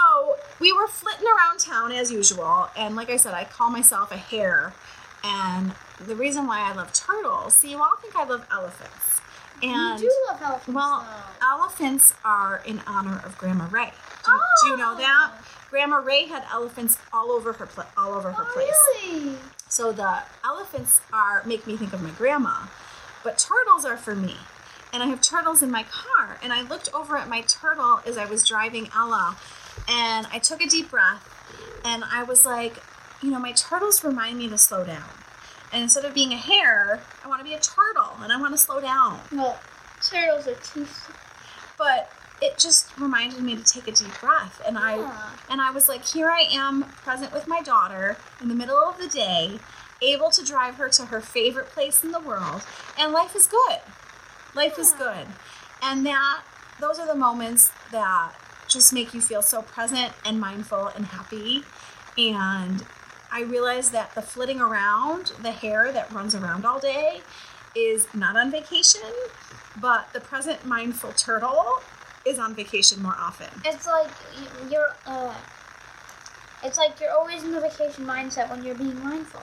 we 0.60 0.72
were 0.74 0.88
flitting 0.88 1.28
around 1.28 1.60
town 1.60 1.92
as 1.92 2.10
usual, 2.12 2.70
and 2.78 2.96
like 2.96 3.10
I 3.10 3.18
said, 3.18 3.34
I 3.34 3.44
call 3.44 3.70
myself 3.70 4.12
a 4.12 4.18
hare. 4.18 4.74
And 5.24 5.74
the 6.00 6.16
reason 6.16 6.48
why 6.48 6.62
I 6.62 6.74
love 6.74 6.94
turtles, 6.94 7.54
see, 7.56 7.72
you 7.72 7.78
all 7.78 7.98
think 8.02 8.16
I 8.16 8.24
love 8.24 8.48
elephants. 8.50 9.09
And 9.64 10.00
you 10.00 10.08
do 10.10 10.16
love 10.32 10.42
elephants. 10.42 10.68
well, 10.76 11.06
though. 11.40 11.46
elephants 11.48 12.14
are 12.24 12.62
in 12.66 12.82
honor 12.88 13.22
of 13.26 13.38
Grandma 13.38 13.68
Ray. 13.70 13.92
Do, 14.26 14.32
do 14.64 14.70
you 14.70 14.78
know 14.78 14.94
Oh. 14.94 14.98
that? 14.98 15.32
Grandma 15.70 15.98
Ray 15.98 16.26
had 16.26 16.44
elephants 16.52 16.98
all 17.14 17.32
over 17.32 17.54
her 17.54 17.66
pla- 17.68 17.86
all 17.98 18.14
over 18.14 18.32
her 18.32 18.46
oh, 18.48 18.54
place. 18.54 18.74
really? 19.04 19.38
So 19.68 19.92
the 19.92 20.24
elephants 20.44 21.02
are 21.14 21.44
make 21.46 21.68
me 21.68 21.78
think 21.78 21.94
of 21.94 22.02
my 22.02 22.10
grandma, 22.12 22.66
but 23.24 23.38
turtles 23.38 23.86
are 23.86 23.98
for 23.98 24.16
me. 24.16 24.36
and 24.92 25.04
I 25.04 25.06
have 25.06 25.22
turtles 25.22 25.62
in 25.62 25.70
my 25.70 25.84
car. 25.84 26.40
And 26.42 26.52
I 26.52 26.64
looked 26.64 26.90
over 26.96 27.16
at 27.16 27.30
my 27.30 27.42
turtle 27.42 28.00
as 28.08 28.18
I 28.18 28.26
was 28.26 28.44
driving 28.48 28.90
Ella, 28.96 29.38
and 29.88 30.26
I 30.34 30.40
took 30.40 30.64
a 30.64 30.68
deep 30.68 30.90
breath, 30.90 31.24
and 31.86 32.04
I 32.04 32.24
was 32.24 32.44
like, 32.44 32.82
you 33.22 33.30
know, 33.30 33.38
my 33.38 33.52
turtles 33.52 34.04
remind 34.04 34.40
me 34.40 34.50
to 34.50 34.58
slow 34.58 34.84
down. 34.84 35.04
And 35.72 35.84
instead 35.84 36.06
of 36.06 36.16
being 36.16 36.34
a 36.34 36.38
hare, 36.38 37.02
I 37.24 37.28
want 37.28 37.40
to 37.40 37.44
be 37.44 37.54
a 37.54 37.60
turtle, 37.60 37.99
and 38.24 38.32
I 38.32 38.38
want 38.38 38.54
to 38.54 38.58
slow 38.58 38.80
down. 38.80 39.20
Well, 39.32 39.60
turtles 40.02 40.48
are 40.48 40.56
too. 40.56 40.88
But 41.78 42.12
it 42.42 42.58
just 42.58 42.98
reminded 42.98 43.42
me 43.42 43.56
to 43.56 43.64
take 43.64 43.88
a 43.88 43.92
deep 43.92 44.20
breath, 44.20 44.62
and 44.66 44.78
I 44.78 44.94
and 45.50 45.62
I 45.62 45.72
was 45.72 45.90
like, 45.90 46.06
here 46.06 46.30
I 46.30 46.42
am, 46.52 46.84
present 46.84 47.34
with 47.34 47.48
my 47.48 47.62
daughter 47.62 48.18
in 48.42 48.48
the 48.48 48.56
middle 48.56 48.78
of 48.78 48.98
the 48.98 49.08
day, 49.08 49.60
able 50.02 50.30
to 50.32 50.44
drive 50.46 50.76
her 50.76 50.90
to 50.90 51.06
her 51.06 51.22
favorite 51.22 51.68
place 51.68 52.04
in 52.04 52.12
the 52.12 52.20
world, 52.20 52.64
and 52.98 53.12
life 53.12 53.36
is 53.36 53.48
good. 53.48 53.80
Life 54.56 54.80
is 54.80 54.94
good. 54.94 55.28
And 55.82 56.06
that 56.06 56.44
those 56.80 57.00
are 57.00 57.08
the 57.08 57.16
moments 57.16 57.72
that 57.92 58.34
just 58.68 58.94
make 58.94 59.14
you 59.14 59.22
feel 59.22 59.42
so 59.42 59.62
present 59.62 60.14
and 60.24 60.40
mindful 60.40 60.88
and 60.88 61.08
happy. 61.08 61.64
And 62.18 62.86
I 63.32 63.42
realized 63.42 63.92
that 63.92 64.16
the 64.16 64.22
flitting 64.22 64.62
around, 64.62 65.34
the 65.42 65.52
hair 65.52 65.92
that 65.92 66.12
runs 66.12 66.36
around 66.36 66.66
all 66.66 66.80
day, 66.80 67.22
is 67.76 68.08
not 68.14 68.36
on 68.36 68.52
vacation, 68.52 69.02
but 69.80 70.12
the 70.14 70.20
present 70.20 70.66
mindful 70.66 71.12
turtle 71.14 71.82
is 72.26 72.40
on 72.40 72.56
vacation 72.56 73.02
more 73.02 73.16
often. 73.18 73.48
It's 73.66 73.88
like 73.88 74.10
you- 74.38 74.70
you're. 74.72 74.96
Uh, 75.06 75.34
it's 76.64 76.78
like 76.78 77.00
you're 77.00 77.12
always 77.12 77.44
in 77.44 77.52
the 77.52 77.62
vacation 77.62 78.06
mindset 78.06 78.50
when 78.50 78.64
you're 78.64 78.76
being 78.76 79.02
mindful. 79.04 79.42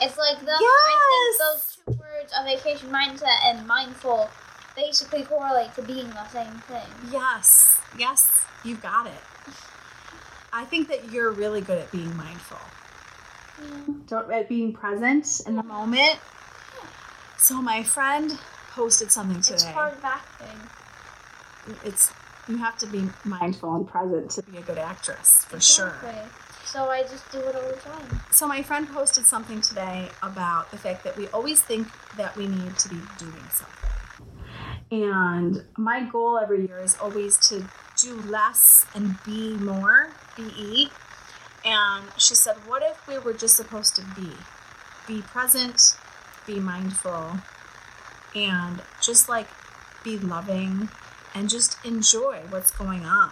It's 0.00 0.16
like 0.18 0.40
the. 0.44 0.52
I 0.52 1.36
think 1.38 1.38
those 1.38 1.78
two 1.86 1.92
words 2.00 2.32
of 2.38 2.44
vacation 2.44 2.90
mindset 2.90 3.36
and 3.46 3.66
mindful 3.66 4.28
basically 4.74 5.22
correlate 5.24 5.74
to 5.74 5.82
being 5.82 6.08
the 6.10 6.28
same 6.28 6.52
thing. 6.68 6.86
Yes, 7.12 7.80
yes, 7.98 8.44
you 8.64 8.76
got 8.76 9.06
it. 9.06 9.22
I 10.52 10.64
think 10.64 10.88
that 10.88 11.10
you're 11.12 11.30
really 11.30 11.60
good 11.60 11.78
at 11.78 11.90
being 11.92 12.16
mindful, 12.16 12.58
Don't- 14.06 14.30
at 14.32 14.48
being 14.48 14.72
present 14.72 15.42
in 15.46 15.56
the 15.56 15.62
moment. 15.62 16.18
So 17.48 17.62
my 17.62 17.82
friend 17.82 18.38
posted 18.72 19.10
something 19.10 19.40
today. 19.40 19.54
It's 19.54 19.64
hard 19.64 19.94
of 19.94 20.04
acting. 20.04 21.78
It's 21.82 22.12
you 22.46 22.58
have 22.58 22.76
to 22.76 22.86
be 22.86 23.08
mindful 23.24 23.74
and 23.74 23.88
present 23.88 24.30
to 24.32 24.42
be 24.42 24.58
a 24.58 24.60
good 24.60 24.76
actress 24.76 25.46
for 25.46 25.58
sure. 25.58 25.96
So 26.66 26.90
I 26.90 27.04
just 27.04 27.32
do 27.32 27.38
it 27.38 27.56
all 27.56 27.70
the 27.70 27.76
time. 27.76 28.20
So 28.30 28.46
my 28.46 28.60
friend 28.60 28.86
posted 28.86 29.24
something 29.24 29.62
today 29.62 30.10
about 30.22 30.70
the 30.70 30.76
fact 30.76 31.04
that 31.04 31.16
we 31.16 31.26
always 31.28 31.62
think 31.62 31.88
that 32.18 32.36
we 32.36 32.48
need 32.48 32.76
to 32.76 32.88
be 32.90 33.00
doing 33.16 33.48
something. 33.50 34.28
And 34.90 35.64
my 35.78 36.02
goal 36.02 36.38
every 36.38 36.66
year 36.66 36.80
is 36.80 36.98
always 37.00 37.38
to 37.48 37.66
do 37.96 38.20
less 38.28 38.84
and 38.94 39.16
be 39.24 39.54
more, 39.54 40.10
be. 40.36 40.90
And 41.64 42.04
she 42.18 42.34
said, 42.34 42.56
What 42.66 42.82
if 42.82 43.08
we 43.08 43.16
were 43.16 43.32
just 43.32 43.56
supposed 43.56 43.96
to 43.96 44.02
be? 44.20 44.32
Be 45.06 45.22
present, 45.22 45.96
be 46.48 46.58
mindful, 46.58 47.38
and 48.34 48.82
just 49.00 49.28
like 49.28 49.46
be 50.02 50.18
loving 50.18 50.88
and 51.34 51.48
just 51.48 51.76
enjoy 51.84 52.40
what's 52.50 52.70
going 52.72 53.04
on. 53.04 53.30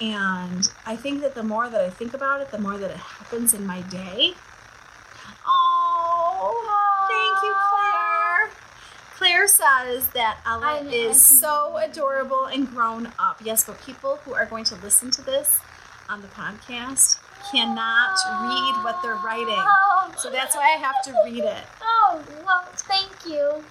And 0.00 0.70
I 0.84 0.96
think 0.96 1.20
that 1.22 1.34
the 1.34 1.42
more 1.42 1.68
that 1.70 1.80
I 1.80 1.88
think 1.90 2.12
about 2.12 2.40
it, 2.40 2.50
the 2.50 2.58
more 2.58 2.76
that 2.76 2.90
it 2.90 2.96
happens 2.96 3.54
in 3.54 3.66
my 3.66 3.80
day. 3.82 4.34
Oh, 5.46 7.06
thank 7.08 7.42
you, 7.44 7.54
Claire. 7.68 8.50
Claire 9.16 9.46
says 9.48 10.08
that 10.14 10.38
Ella 10.46 10.66
I- 10.66 10.78
I 10.78 10.80
is 10.88 11.26
can- 11.26 11.36
so 11.36 11.76
adorable 11.76 12.46
and 12.46 12.68
grown 12.68 13.12
up. 13.18 13.40
Yes, 13.44 13.64
but 13.64 13.80
people 13.82 14.18
who 14.24 14.34
are 14.34 14.46
going 14.46 14.64
to 14.64 14.74
listen 14.76 15.10
to 15.12 15.22
this 15.22 15.60
on 16.08 16.22
the 16.22 16.28
podcast 16.28 17.18
cannot 17.52 18.16
read 18.42 18.84
what 18.84 19.00
they're 19.02 19.14
writing. 19.16 19.46
Oh, 19.58 19.89
So 20.16 20.30
that's 20.30 20.54
why 20.56 20.74
I 20.76 20.78
have 20.78 21.02
to 21.04 21.14
read 21.24 21.44
it. 21.44 21.64
Oh, 21.82 22.22
well, 22.44 22.62
thank 22.74 23.26
you. 23.26 23.64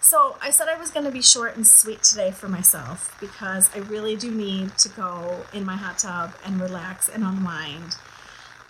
So 0.00 0.36
I 0.42 0.50
said 0.50 0.68
I 0.68 0.76
was 0.78 0.90
going 0.90 1.04
to 1.06 1.12
be 1.12 1.22
short 1.22 1.54
and 1.56 1.66
sweet 1.66 2.02
today 2.02 2.30
for 2.32 2.48
myself 2.48 3.16
because 3.20 3.70
I 3.74 3.78
really 3.78 4.16
do 4.16 4.30
need 4.30 4.76
to 4.78 4.88
go 4.88 5.44
in 5.52 5.64
my 5.64 5.76
hot 5.76 5.98
tub 5.98 6.34
and 6.44 6.60
relax 6.60 7.08
and 7.08 7.22
unwind. 7.24 7.96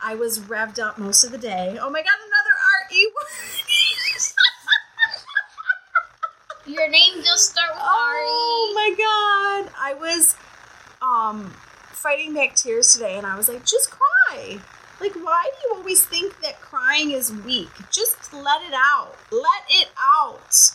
I 0.05 0.15
was 0.15 0.41
revved 0.41 0.79
up 0.79 0.99
most 0.99 1.25
of 1.25 1.31
the 1.31 1.39
day. 1.39 1.79
Oh 1.81 1.89
my 1.91 2.01
god, 2.01 2.19
another 2.19 2.55
R 2.61 2.97
E 2.97 3.07
word. 3.07 3.63
Your 6.67 6.89
name 6.89 7.15
just 7.25 7.51
start 7.51 7.71
with 7.73 7.83
Oh 7.83 8.73
Ari. 8.73 8.75
my 8.75 8.91
god. 9.67 9.73
I 9.79 9.95
was 9.95 10.37
um 11.01 11.53
fighting 11.91 12.35
back 12.35 12.55
tears 12.57 12.93
today 12.93 13.17
and 13.17 13.27
I 13.27 13.37
was 13.37 13.49
like, 13.49 13.65
just 13.65 13.91
cry. 13.91 14.59
Like 15.03 15.17
why 15.17 15.51
do 15.51 15.69
you 15.69 15.75
always 15.75 16.05
think 16.05 16.41
that 16.43 16.61
crying 16.61 17.11
is 17.11 17.33
weak? 17.33 17.71
Just 17.91 18.33
let 18.33 18.63
it 18.63 18.73
out. 18.73 19.17
Let 19.33 19.65
it 19.69 19.89
out. 19.99 20.71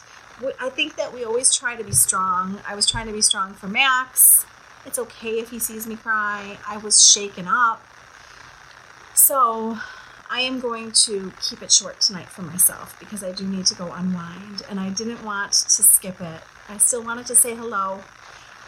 I 0.59 0.69
think 0.69 0.97
that 0.97 1.13
we 1.13 1.23
always 1.23 1.55
try 1.55 1.77
to 1.77 1.83
be 1.83 1.93
strong. 1.93 2.59
I 2.67 2.75
was 2.75 2.85
trying 2.85 3.07
to 3.07 3.13
be 3.13 3.21
strong 3.21 3.53
for 3.53 3.69
Max. 3.69 4.45
It's 4.85 4.99
okay 4.99 5.39
if 5.39 5.51
he 5.51 5.59
sees 5.59 5.87
me 5.87 5.95
cry. 5.95 6.57
I 6.67 6.75
was 6.75 7.09
shaken 7.09 7.47
up. 7.47 7.81
So, 9.13 9.77
I 10.29 10.41
am 10.41 10.59
going 10.59 10.91
to 10.91 11.31
keep 11.41 11.61
it 11.61 11.71
short 11.71 12.01
tonight 12.01 12.27
for 12.27 12.41
myself 12.41 12.99
because 12.99 13.23
I 13.23 13.31
do 13.31 13.47
need 13.47 13.65
to 13.67 13.75
go 13.75 13.93
unwind 13.93 14.61
and 14.69 14.77
I 14.77 14.89
didn't 14.89 15.23
want 15.23 15.53
to 15.53 15.83
skip 15.83 16.19
it. 16.19 16.41
I 16.67 16.77
still 16.79 17.01
wanted 17.01 17.27
to 17.27 17.35
say 17.35 17.55
hello. 17.55 18.01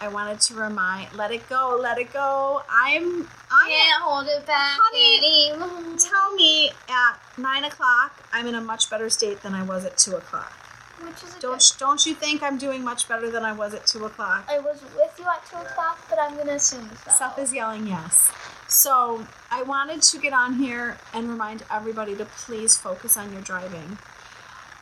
I 0.01 0.07
wanted 0.07 0.39
to 0.41 0.53
remind, 0.55 1.13
let 1.13 1.31
it 1.31 1.47
go, 1.49 1.77
let 1.79 1.97
it 1.97 2.13
go. 2.13 2.63
I'm, 2.69 3.27
I 3.51 3.69
Can't 3.69 4.01
hold 4.03 4.27
it 4.27 4.45
back 4.45 4.77
Honey, 4.79 5.51
anymore. 5.51 5.97
tell 5.97 6.33
me 6.35 6.69
at 6.87 7.19
nine 7.37 7.65
o'clock, 7.65 8.23
I'm 8.31 8.47
in 8.47 8.55
a 8.55 8.61
much 8.61 8.89
better 8.89 9.09
state 9.09 9.41
than 9.41 9.53
I 9.53 9.63
was 9.63 9.85
at 9.85 9.97
two 9.97 10.15
o'clock. 10.15 10.53
Which 11.01 11.23
is 11.23 11.35
a 11.35 11.39
Don't 11.39 11.75
don't 11.79 12.05
you 12.05 12.13
think 12.13 12.43
I'm 12.43 12.57
doing 12.57 12.83
much 12.83 13.07
better 13.07 13.29
than 13.31 13.43
I 13.43 13.53
was 13.53 13.73
at 13.73 13.87
two 13.87 14.05
o'clock? 14.05 14.45
I 14.49 14.59
was 14.59 14.81
with 14.81 15.15
you 15.17 15.25
at 15.25 15.45
2 15.49 15.55
o'clock, 15.57 15.97
but 16.09 16.19
I'm 16.19 16.33
going 16.35 16.47
to 16.47 16.55
assume 16.55 16.89
so. 17.05 17.11
Seth 17.11 17.39
is 17.39 17.53
yelling 17.53 17.87
yes. 17.87 18.31
So 18.67 19.25
I 19.49 19.63
wanted 19.63 20.01
to 20.01 20.17
get 20.19 20.33
on 20.33 20.55
here 20.55 20.97
and 21.13 21.29
remind 21.29 21.63
everybody 21.71 22.15
to 22.17 22.25
please 22.25 22.75
focus 22.77 23.15
on 23.15 23.31
your 23.31 23.41
driving. 23.41 23.97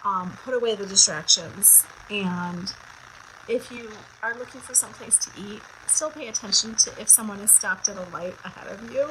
Um, 0.03 0.38
put 0.43 0.53
away 0.56 0.73
the 0.73 0.88
distractions. 0.88 1.86
And 2.10 2.73
if 3.47 3.71
you 3.71 3.89
are 4.21 4.38
looking 4.38 4.62
for 4.62 4.73
some 4.73 4.91
place 4.91 5.17
to 5.17 5.29
eat, 5.39 5.62
still 5.88 6.10
pay 6.10 6.27
attention 6.27 6.75
to 6.75 6.91
if 6.99 7.10
someone 7.10 7.39
has 7.39 7.51
stopped 7.51 7.88
at 7.89 7.97
a 7.97 8.10
light 8.12 8.36
ahead 8.43 8.67
of 8.67 8.91
you. 8.91 9.10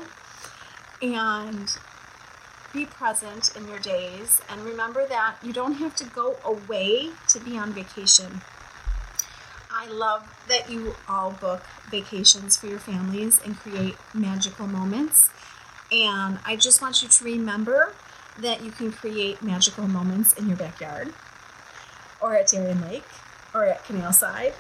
And 1.03 1.71
be 2.73 2.85
present 2.85 3.57
in 3.57 3.67
your 3.69 3.79
days. 3.79 4.41
And 4.51 4.63
remember 4.63 5.07
that 5.07 5.37
you 5.43 5.53
don't 5.53 5.75
have 5.75 5.97
to 5.97 6.05
go 6.05 6.37
away 6.45 7.11
to 7.29 7.41
be 7.41 7.57
on 7.57 7.73
vacation. 7.73 8.43
I 9.71 9.89
love 9.89 10.27
that 10.49 10.71
you 10.71 10.95
all 11.09 11.31
book 11.33 11.63
vacations 11.91 12.57
for 12.57 12.67
your 12.67 12.79
families 12.79 13.41
and 13.45 13.57
create 13.59 13.97
magical 14.15 14.67
moments. 14.67 15.31
And 15.91 16.39
I 16.45 16.57
just 16.57 16.83
want 16.83 17.03
you 17.03 17.09
to 17.09 17.25
remember 17.25 17.95
that 18.39 18.63
you 18.63 18.71
can 18.71 18.93
create 18.93 19.43
magical 19.43 19.87
moments 19.87 20.33
in 20.35 20.49
your 20.49 20.57
backyard 20.57 21.15
or 22.21 22.35
at 22.35 22.49
Darien 22.49 22.83
Lake 22.83 23.05
or 23.57 23.65
at 23.65 23.83
Canalside. 23.85 24.53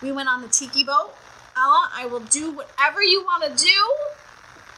We 0.00 0.12
went 0.12 0.28
on 0.28 0.40
the 0.40 0.48
tiki 0.48 0.84
boat. 0.84 1.14
Ella, 1.56 1.90
I 1.94 2.06
will 2.06 2.20
do 2.20 2.52
whatever 2.52 3.02
you 3.02 3.24
want 3.24 3.44
to 3.44 3.64
do. 3.64 3.94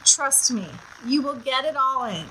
Trust 0.03 0.51
me, 0.51 0.67
you 1.05 1.21
will 1.21 1.35
get 1.35 1.65
it 1.65 1.75
all 1.75 2.05
in. 2.05 2.25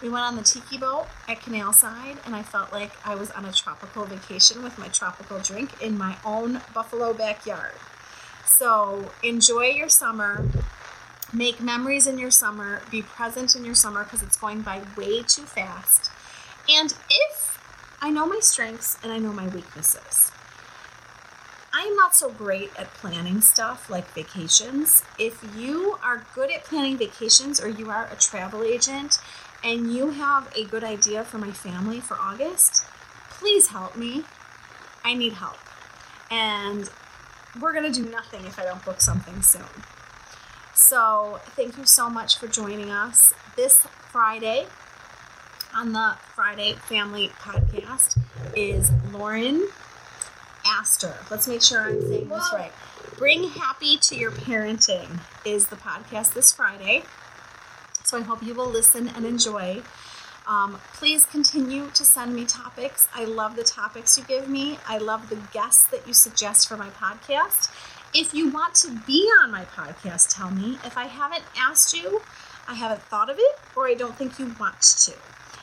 We 0.00 0.08
went 0.08 0.24
on 0.24 0.36
the 0.36 0.42
tiki 0.42 0.78
boat 0.78 1.06
at 1.28 1.40
Canalside, 1.40 2.18
and 2.26 2.34
I 2.34 2.42
felt 2.42 2.72
like 2.72 2.90
I 3.06 3.14
was 3.14 3.30
on 3.30 3.44
a 3.44 3.52
tropical 3.52 4.04
vacation 4.04 4.62
with 4.62 4.78
my 4.78 4.88
tropical 4.88 5.38
drink 5.38 5.80
in 5.82 5.96
my 5.96 6.16
own 6.24 6.60
Buffalo 6.74 7.12
backyard. 7.12 7.74
So 8.44 9.10
enjoy 9.22 9.66
your 9.66 9.88
summer. 9.88 10.44
Make 11.32 11.60
memories 11.60 12.06
in 12.06 12.18
your 12.18 12.30
summer. 12.30 12.82
Be 12.90 13.00
present 13.00 13.56
in 13.56 13.64
your 13.64 13.74
summer 13.74 14.04
because 14.04 14.22
it's 14.22 14.36
going 14.36 14.60
by 14.60 14.82
way 14.96 15.22
too 15.22 15.44
fast. 15.44 16.10
And 16.68 16.92
if 17.08 17.58
I 18.02 18.10
know 18.10 18.26
my 18.26 18.40
strengths 18.40 18.98
and 19.02 19.12
I 19.12 19.18
know 19.18 19.32
my 19.32 19.48
weaknesses, 19.48 20.30
I 21.82 21.86
am 21.86 21.96
not 21.96 22.14
so 22.14 22.30
great 22.30 22.70
at 22.78 22.94
planning 22.94 23.40
stuff 23.40 23.90
like 23.90 24.06
vacations. 24.14 25.02
If 25.18 25.44
you 25.56 25.98
are 26.00 26.24
good 26.32 26.48
at 26.52 26.62
planning 26.62 26.96
vacations 26.96 27.60
or 27.60 27.68
you 27.68 27.90
are 27.90 28.08
a 28.12 28.14
travel 28.14 28.62
agent 28.62 29.18
and 29.64 29.92
you 29.92 30.10
have 30.10 30.48
a 30.54 30.64
good 30.64 30.84
idea 30.84 31.24
for 31.24 31.38
my 31.38 31.50
family 31.50 31.98
for 31.98 32.16
August, 32.20 32.84
please 33.30 33.66
help 33.66 33.96
me. 33.96 34.22
I 35.04 35.14
need 35.14 35.32
help. 35.32 35.58
And 36.30 36.88
we're 37.60 37.72
going 37.72 37.92
to 37.92 38.02
do 38.02 38.08
nothing 38.08 38.44
if 38.44 38.60
I 38.60 38.64
don't 38.64 38.84
book 38.84 39.00
something 39.00 39.42
soon. 39.42 39.64
So, 40.74 41.40
thank 41.56 41.76
you 41.76 41.84
so 41.84 42.08
much 42.08 42.38
for 42.38 42.46
joining 42.46 42.90
us 42.90 43.34
this 43.56 43.80
Friday 44.12 44.66
on 45.74 45.92
the 45.92 46.14
Friday 46.36 46.74
Family 46.74 47.32
Podcast 47.40 48.20
is 48.54 48.92
Lauren 49.10 49.66
Let's 51.30 51.46
make 51.46 51.62
sure 51.62 51.80
I'm 51.80 52.00
saying 52.02 52.28
this 52.28 52.50
right. 52.52 52.72
Bring 53.16 53.50
Happy 53.50 53.96
to 53.98 54.16
Your 54.16 54.32
Parenting 54.32 55.20
is 55.44 55.68
the 55.68 55.76
podcast 55.76 56.34
this 56.34 56.52
Friday. 56.52 57.04
So 58.04 58.18
I 58.18 58.22
hope 58.22 58.42
you 58.42 58.52
will 58.52 58.68
listen 58.68 59.08
and 59.08 59.24
enjoy. 59.24 59.82
Um, 60.46 60.80
please 60.94 61.24
continue 61.24 61.88
to 61.90 62.04
send 62.04 62.34
me 62.34 62.44
topics. 62.44 63.08
I 63.14 63.24
love 63.26 63.54
the 63.54 63.62
topics 63.62 64.18
you 64.18 64.24
give 64.24 64.48
me. 64.48 64.78
I 64.88 64.98
love 64.98 65.28
the 65.28 65.38
guests 65.52 65.84
that 65.84 66.06
you 66.06 66.12
suggest 66.12 66.68
for 66.68 66.76
my 66.76 66.90
podcast. 66.90 67.70
If 68.12 68.34
you 68.34 68.50
want 68.50 68.74
to 68.76 68.90
be 69.06 69.30
on 69.40 69.52
my 69.52 69.64
podcast, 69.64 70.34
tell 70.36 70.50
me. 70.50 70.78
If 70.84 70.98
I 70.98 71.04
haven't 71.04 71.44
asked 71.56 71.96
you, 71.96 72.22
I 72.66 72.74
haven't 72.74 73.02
thought 73.02 73.30
of 73.30 73.36
it, 73.38 73.58
or 73.76 73.86
I 73.86 73.94
don't 73.94 74.16
think 74.16 74.38
you 74.38 74.54
want 74.58 74.80
to. 74.80 75.14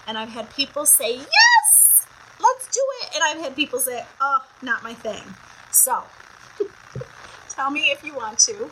And 0.08 0.18
I've 0.18 0.30
had 0.30 0.50
people 0.56 0.86
say, 0.86 1.18
yes, 1.18 1.26
let's 1.26 1.28
do 1.28 1.36
it. 1.36 1.59
And 3.20 3.38
I've 3.38 3.44
had 3.44 3.54
people 3.54 3.80
say, 3.80 4.06
oh, 4.22 4.46
not 4.62 4.82
my 4.82 4.94
thing. 4.94 5.22
So 5.72 6.04
tell 7.50 7.70
me 7.70 7.92
if 7.92 8.02
you 8.02 8.16
want 8.16 8.40
to. 8.40 8.72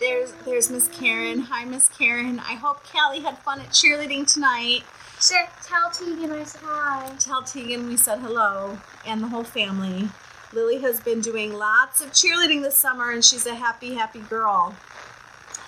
There's 0.00 0.32
there's 0.44 0.68
Miss 0.68 0.88
Karen. 0.88 1.42
Hi, 1.42 1.64
Miss 1.64 1.88
Karen. 1.88 2.40
I 2.40 2.54
hope 2.54 2.82
Callie 2.84 3.20
had 3.20 3.38
fun 3.38 3.60
at 3.60 3.68
cheerleading 3.68 4.26
tonight. 4.32 4.82
Sure. 5.20 5.46
tell 5.62 5.90
Tegan 5.90 6.32
I 6.32 6.42
said 6.42 6.60
hi. 6.64 7.12
Tell 7.20 7.44
Tegan 7.44 7.86
we 7.86 7.96
said 7.96 8.18
hello 8.18 8.78
and 9.06 9.22
the 9.22 9.28
whole 9.28 9.44
family. 9.44 10.08
Lily 10.52 10.78
has 10.80 11.00
been 11.00 11.20
doing 11.20 11.52
lots 11.52 12.00
of 12.00 12.10
cheerleading 12.10 12.62
this 12.62 12.74
summer 12.74 13.12
and 13.12 13.24
she's 13.24 13.46
a 13.46 13.54
happy, 13.54 13.94
happy 13.94 14.20
girl. 14.20 14.74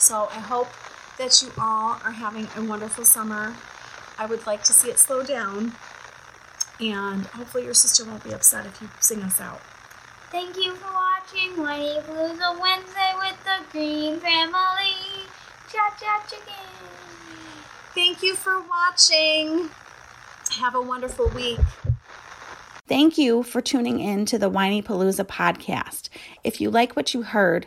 So 0.00 0.28
I 0.32 0.40
hope 0.40 0.68
that 1.18 1.40
you 1.42 1.52
all 1.58 2.00
are 2.04 2.10
having 2.10 2.48
a 2.56 2.68
wonderful 2.68 3.04
summer. 3.04 3.54
I 4.18 4.26
would 4.26 4.46
like 4.48 4.64
to 4.64 4.72
see 4.72 4.90
it 4.90 4.98
slow 4.98 5.22
down. 5.22 5.74
And 6.80 7.26
hopefully 7.26 7.64
your 7.64 7.74
sister 7.74 8.04
won't 8.04 8.24
be 8.24 8.32
upset 8.32 8.66
if 8.66 8.80
you 8.80 8.88
sing 9.00 9.22
us 9.22 9.40
out. 9.40 9.60
Thank 10.30 10.56
you 10.56 10.74
for 10.76 10.92
watching 10.92 11.56
Whinypaluza 11.56 12.60
Wednesday 12.60 13.12
with 13.18 13.36
the 13.44 13.64
Greene 13.70 14.20
Family. 14.20 15.26
Cha 15.70 15.94
cha 16.00 16.24
chicken. 16.28 16.54
Thank 17.94 18.22
you 18.22 18.34
for 18.34 18.60
watching. 18.60 19.70
Have 20.58 20.74
a 20.74 20.80
wonderful 20.80 21.28
week. 21.28 21.58
Thank 22.86 23.18
you 23.18 23.42
for 23.42 23.60
tuning 23.60 24.00
in 24.00 24.24
to 24.26 24.38
the 24.38 24.50
Whinypaluza 24.50 25.26
podcast. 25.26 26.08
If 26.42 26.60
you 26.60 26.70
like 26.70 26.96
what 26.96 27.12
you 27.14 27.22
heard, 27.22 27.66